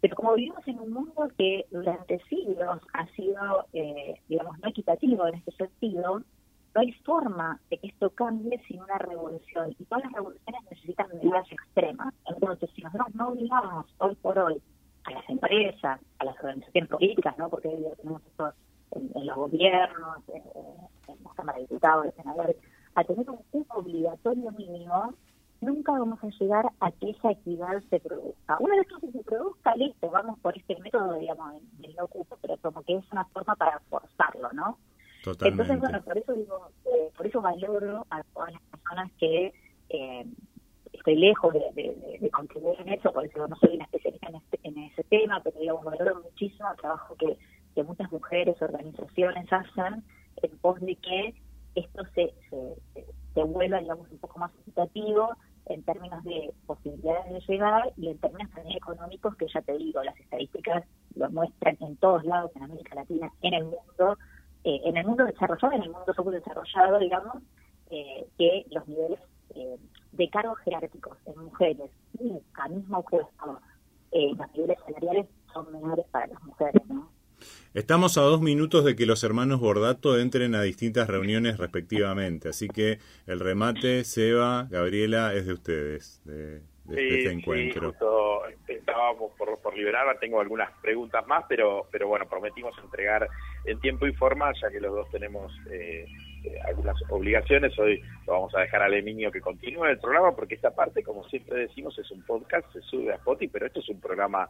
Pero 0.00 0.16
como 0.16 0.34
vivimos 0.34 0.66
en 0.66 0.78
un 0.78 0.92
mundo 0.92 1.28
que 1.38 1.64
durante 1.70 2.18
siglos 2.28 2.80
ha 2.92 3.06
sido, 3.14 3.66
eh, 3.72 4.20
digamos, 4.28 4.58
no 4.58 4.68
equitativo 4.68 5.26
en 5.26 5.36
este 5.36 5.52
sentido, 5.52 6.22
no 6.74 6.80
hay 6.80 6.92
forma 7.04 7.60
de 7.70 7.78
que 7.78 7.88
esto 7.88 8.10
cambie 8.10 8.60
sin 8.66 8.80
una 8.80 8.98
revolución. 8.98 9.74
Y 9.78 9.84
todas 9.84 10.04
las 10.04 10.12
revoluciones 10.12 10.62
necesitan 10.70 11.08
medidas 11.08 11.50
extremas. 11.50 12.14
Entonces, 12.26 12.70
si 12.74 12.82
nosotros 12.82 13.14
no 13.14 13.28
obligamos 13.28 13.86
hoy 13.98 14.14
por 14.16 14.38
hoy 14.38 14.62
a 15.04 15.10
las 15.10 15.28
empresas, 15.28 16.00
a 16.18 16.24
las 16.24 16.36
organizaciones 16.36 16.90
políticas, 16.90 17.36
¿no? 17.38 17.48
porque 17.48 17.68
tenemos 17.96 18.22
esto 18.26 18.52
en, 18.92 19.26
los 19.26 19.36
gobiernos, 19.36 20.28
en, 20.28 20.42
en 21.08 21.24
las 21.24 21.34
cámaras 21.34 21.56
de 21.56 21.62
diputados, 21.62 22.14
senadores, 22.14 22.56
a 22.94 23.04
tener 23.04 23.28
un 23.28 23.38
cupo 23.50 23.78
obligatorio 23.78 24.50
mínimo, 24.52 25.14
nunca 25.60 25.92
vamos 25.92 26.22
a 26.22 26.28
llegar 26.28 26.66
a 26.80 26.90
que 26.90 27.10
esa 27.10 27.30
equidad 27.30 27.82
se 27.88 28.00
produzca. 28.00 28.56
Una 28.60 28.76
vez 28.76 28.86
que 29.00 29.12
se 29.12 29.24
produzca, 29.24 29.74
listo, 29.76 30.10
vamos 30.10 30.38
por 30.40 30.56
este 30.56 30.78
método, 30.80 31.14
digamos, 31.14 31.54
del 31.78 31.94
no 31.94 32.06
cupo, 32.08 32.36
pero 32.42 32.56
como 32.58 32.82
que 32.82 32.96
es 32.96 33.12
una 33.12 33.24
forma 33.26 33.54
para 33.56 33.80
forzarlo, 33.88 34.52
¿no? 34.52 34.78
Entonces, 35.24 35.78
bueno, 35.78 36.02
por 36.02 36.18
eso 36.18 36.32
digo, 36.32 36.68
eh, 36.84 37.10
por 37.16 37.26
eso 37.26 37.40
valoro 37.40 38.06
a 38.10 38.22
todas 38.34 38.52
las 38.52 38.62
personas 38.62 39.10
que 39.18 39.52
eh, 39.88 40.26
estoy 40.92 41.16
lejos 41.16 41.54
de, 41.54 42.18
de, 42.20 42.30
contribuir 42.30 42.80
en 42.80 42.88
eso, 42.88 43.12
por 43.12 43.24
eso 43.24 43.46
no 43.46 43.56
soy 43.56 43.76
una 43.76 43.84
especialista 43.84 44.28
en, 44.28 44.34
este, 44.36 44.60
en 44.64 44.78
ese 44.78 45.04
tema, 45.04 45.40
pero 45.42 45.58
digamos, 45.60 45.84
valoro 45.84 46.22
muchísimo 46.22 46.70
el 46.70 46.76
trabajo 46.76 47.14
que, 47.16 47.38
que 47.74 47.82
muchas 47.84 48.10
mujeres, 48.10 48.60
organizaciones 48.60 49.52
hacen 49.52 50.02
en 50.42 50.58
pos 50.58 50.80
de 50.80 50.96
que 50.96 51.34
esto 51.74 52.02
se, 52.14 52.34
se, 52.50 53.04
se 53.34 53.42
vuelva, 53.44 53.78
digamos, 53.78 54.10
un 54.10 54.18
poco 54.18 54.38
más 54.40 54.52
equitativo 54.60 55.30
en 55.66 55.82
términos 55.84 56.22
de 56.24 56.52
posibilidades 56.66 57.32
de 57.32 57.40
llegar 57.52 57.92
y 57.96 58.08
en 58.08 58.18
términos 58.18 58.50
también 58.52 58.76
económicos, 58.76 59.36
que 59.36 59.46
ya 59.52 59.62
te 59.62 59.76
digo, 59.78 60.02
las 60.02 60.18
estadísticas 60.18 60.84
lo 61.14 61.30
muestran 61.30 61.76
en 61.80 61.96
todos 61.96 62.24
lados, 62.24 62.50
en 62.56 62.64
América 62.64 62.96
Latina, 62.96 63.32
en 63.42 63.54
el 63.54 63.64
mundo, 63.64 64.18
eh, 64.64 64.80
en 64.84 64.96
el 64.96 65.06
mundo 65.06 65.24
desarrollado, 65.24 65.74
en 65.74 65.82
el 65.82 65.90
mundo 65.90 66.12
subdesarrollado, 66.14 66.98
digamos, 66.98 67.36
eh, 67.90 68.26
que 68.38 68.64
los 68.70 68.86
niveles 68.86 69.18
eh, 69.54 69.76
de 70.12 70.30
cargos 70.30 70.58
jerárquicos 70.60 71.18
en 71.26 71.44
mujeres 71.44 71.90
y 72.20 72.32
a 72.54 72.68
mismo 72.68 73.02
puesto, 73.02 73.60
los 74.12 74.52
niveles 74.54 74.78
salariales 74.86 75.26
son 75.52 75.72
menores 75.72 76.04
para 76.10 76.26
las 76.26 76.42
mujeres, 76.42 76.82
¿no? 76.86 77.10
Estamos 77.74 78.18
a 78.18 78.20
dos 78.20 78.40
minutos 78.40 78.84
de 78.84 78.94
que 78.94 79.06
los 79.06 79.24
hermanos 79.24 79.58
Bordato 79.58 80.18
entren 80.18 80.54
a 80.54 80.62
distintas 80.62 81.08
reuniones 81.08 81.56
respectivamente, 81.58 82.50
así 82.50 82.68
que 82.68 82.98
el 83.26 83.40
remate, 83.40 84.04
Seba, 84.04 84.68
Gabriela, 84.70 85.32
es 85.34 85.46
de 85.46 85.52
ustedes, 85.54 86.22
de, 86.24 86.62
este 86.90 87.32
encuentro. 87.32 87.94
Sí, 88.66 88.74
estábamos 88.74 89.32
por, 89.38 89.58
por 89.58 89.76
liberarla, 89.76 90.18
tengo 90.20 90.40
algunas 90.40 90.70
preguntas 90.80 91.26
más, 91.26 91.44
pero, 91.48 91.88
pero 91.90 92.08
bueno, 92.08 92.28
prometimos 92.28 92.76
entregar 92.78 93.28
en 93.64 93.78
tiempo 93.80 94.06
y 94.06 94.12
forma, 94.14 94.52
ya 94.60 94.70
que 94.70 94.80
los 94.80 94.94
dos 94.94 95.10
tenemos 95.10 95.52
eh, 95.70 96.06
eh, 96.44 96.58
algunas 96.66 96.96
obligaciones. 97.10 97.78
Hoy 97.78 98.02
lo 98.26 98.34
vamos 98.34 98.54
a 98.54 98.60
dejar 98.60 98.82
al 98.82 98.94
Eminio 98.94 99.30
que 99.30 99.40
continúe 99.40 99.84
el 99.86 99.98
programa, 99.98 100.34
porque 100.34 100.54
esta 100.54 100.74
parte, 100.74 101.02
como 101.02 101.24
siempre 101.28 101.60
decimos, 101.60 101.96
es 101.98 102.10
un 102.10 102.22
podcast, 102.22 102.70
se 102.72 102.80
sube 102.82 103.12
a 103.12 103.16
Spotify, 103.16 103.50
pero 103.52 103.66
esto 103.66 103.80
es 103.80 103.88
un 103.88 104.00
programa 104.00 104.48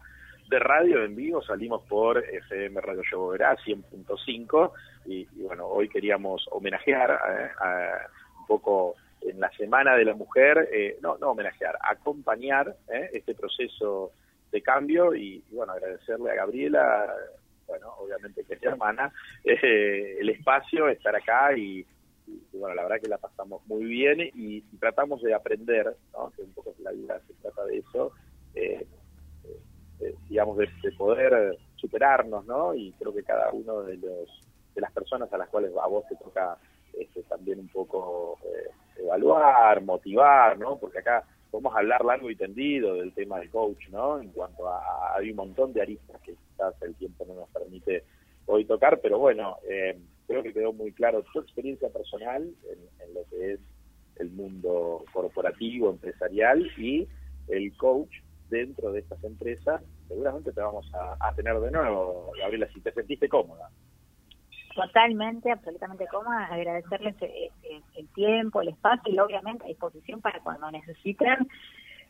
de 0.49 0.59
radio 0.59 1.05
en 1.05 1.15
vivo, 1.15 1.43
salimos 1.43 1.83
por 1.89 2.19
FM 2.19 2.81
Radio 2.81 3.29
Verá 3.29 3.57
100.5, 3.57 4.73
y, 5.07 5.29
y, 5.37 5.43
bueno, 5.43 5.67
hoy 5.67 5.89
queríamos 5.89 6.47
homenajear 6.51 7.11
eh, 7.11 7.51
a, 7.61 8.07
un 8.41 8.47
poco 8.47 8.95
en 9.21 9.39
la 9.39 9.51
Semana 9.51 9.95
de 9.95 10.05
la 10.05 10.15
Mujer, 10.15 10.69
no, 11.01 11.17
no 11.19 11.31
homenajear, 11.31 11.79
acompañar 11.81 12.75
este 13.13 13.37
proceso 13.37 14.11
de 14.51 14.61
cambio 14.63 15.15
y, 15.15 15.45
bueno, 15.53 15.73
agradecerle 15.75 16.33
a 16.33 16.35
Gabriela 16.35 17.07
bueno, 17.73 17.95
obviamente 17.99 18.45
que 18.45 18.55
es 18.55 18.63
hermana, 18.63 19.11
eh, 19.45 20.19
el 20.21 20.29
espacio, 20.29 20.89
estar 20.89 21.17
acá 21.17 21.57
y, 21.57 21.87
bueno, 22.53 22.75
la 22.75 22.83
verdad 22.83 23.01
que 23.01 23.09
la 23.09 23.17
pasamos 23.17 23.67
muy 23.67 23.85
bien 23.85 24.21
y, 24.35 24.61
tratamos 24.79 25.23
de 25.23 25.33
aprender, 25.33 25.97
¿no? 26.13 26.31
que 26.37 26.43
un 26.43 26.53
poco 26.53 26.75
la 26.81 26.93
vida 26.93 27.19
se 27.27 27.33
trata 27.35 27.65
de 27.65 27.79
eso, 27.79 28.13
eh, 28.55 28.87
eh, 30.01 30.15
digamos, 30.29 30.59
de, 30.59 30.69
poder 30.99 31.57
superarnos, 31.77 32.45
¿no? 32.45 32.75
Y 32.75 32.93
creo 32.93 33.15
que 33.15 33.23
cada 33.23 33.51
uno 33.53 33.83
de 33.83 33.97
los 33.97 34.29
de 34.75 34.81
las 34.81 34.93
personas 34.93 35.33
a 35.33 35.39
las 35.39 35.49
cuales 35.49 35.73
a 35.83 35.87
vos 35.87 36.05
te 36.09 36.17
toca 36.17 36.57
este, 36.99 37.23
también 37.25 37.59
un 37.59 37.69
poco 37.69 38.39
evaluar, 38.99 39.83
motivar, 39.83 40.59
¿no? 40.59 40.79
Porque 40.79 40.99
acá 40.99 41.25
podemos 41.51 41.75
hablar 41.77 42.05
largo 42.05 42.31
y 42.31 42.37
tendido 42.37 42.95
del 42.95 43.13
tema 43.13 43.39
del 43.39 43.51
coach, 43.51 43.89
¿no? 43.91 44.21
En 44.21 44.31
cuanto 44.31 44.69
a, 44.69 45.17
hay 45.17 45.31
un 45.31 45.37
montón 45.37 45.73
de 45.73 45.83
aristas 45.83 46.12
el 46.83 46.95
tiempo 46.97 47.25
no 47.27 47.35
nos 47.35 47.49
permite 47.51 48.05
hoy 48.47 48.65
tocar, 48.65 49.01
pero 49.01 49.19
bueno, 49.19 49.57
eh, 49.69 49.99
creo 50.27 50.43
que 50.43 50.53
quedó 50.53 50.73
muy 50.73 50.93
claro 50.93 51.25
tu 51.33 51.41
experiencia 51.41 51.89
personal 51.91 52.43
en, 52.43 53.15
lo 53.15 53.25
que 53.31 53.55
es 53.55 53.61
el 54.17 54.31
mundo 54.31 55.05
corporativo, 55.13 55.91
empresarial 55.91 56.71
y 56.79 57.07
el 57.49 57.77
coach 57.77 58.15
dentro 58.49 58.93
de 58.93 59.01
estas 59.01 59.23
empresas. 59.25 59.83
Seguramente 60.09 60.53
te 60.53 60.61
vamos 60.61 60.91
a, 60.95 61.17
a 61.21 61.35
tener 61.35 61.59
de 61.61 61.71
nuevo, 61.71 62.33
Gabriela, 62.39 62.69
si 62.73 62.81
te 62.81 62.93
sentiste 62.93 63.29
cómoda. 63.29 63.71
Totalmente, 64.75 65.51
absolutamente 65.51 66.07
cómoda. 66.07 66.47
Agradecerles 66.47 67.15
eh, 67.21 67.51
eh, 67.63 67.81
el, 67.97 68.09
tiempo, 68.09 68.63
el 68.63 68.69
espacio 68.69 69.13
y 69.13 69.19
obviamente 69.19 69.65
a 69.65 69.69
disposición 69.69 70.21
para 70.21 70.41
cuando 70.41 70.71
necesiten. 70.71 71.49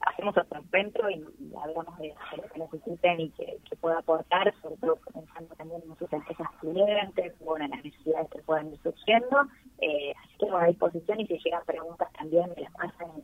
Hacemos 0.07 0.37
otro 0.37 0.59
encuentro 0.59 1.11
y, 1.11 1.25
hablamos 1.63 1.99
de, 1.99 2.15
lo 2.37 2.49
que 2.49 2.59
necesiten 2.59 3.21
y 3.21 3.31
que, 3.31 3.59
pueda 3.81 3.99
aportar, 3.99 4.53
sobre 4.63 4.77
todo 4.77 4.99
pensando 5.13 5.55
también 5.57 5.83
en 5.89 5.97
sus 5.99 6.13
empresas 6.13 6.47
clientes, 6.61 7.35
bueno, 7.41 7.65
en 7.65 7.73
las 7.73 7.85
necesidades 7.85 8.29
que 8.31 8.43
puedan 8.43 8.73
ir 8.73 8.79
surgiendo. 8.83 9.43
Eh, 9.79 10.13
así 10.23 10.37
que 10.39 10.55
a 10.55 10.67
disposición 10.67 11.21
y 11.21 11.27
si 11.27 11.39
llegan 11.39 11.65
preguntas 11.65 12.09
también 12.13 12.53
me 12.55 12.63
las 12.63 12.73
pasan 12.73 13.23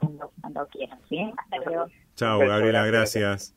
cuando, 0.00 0.32
cuando 0.40 0.66
quieran. 0.68 0.98
¿sí? 1.08 1.32
Hasta 1.36 1.58
luego. 1.58 1.86
Chao, 2.16 2.38
Gabriela, 2.40 2.84
gracias. 2.86 3.54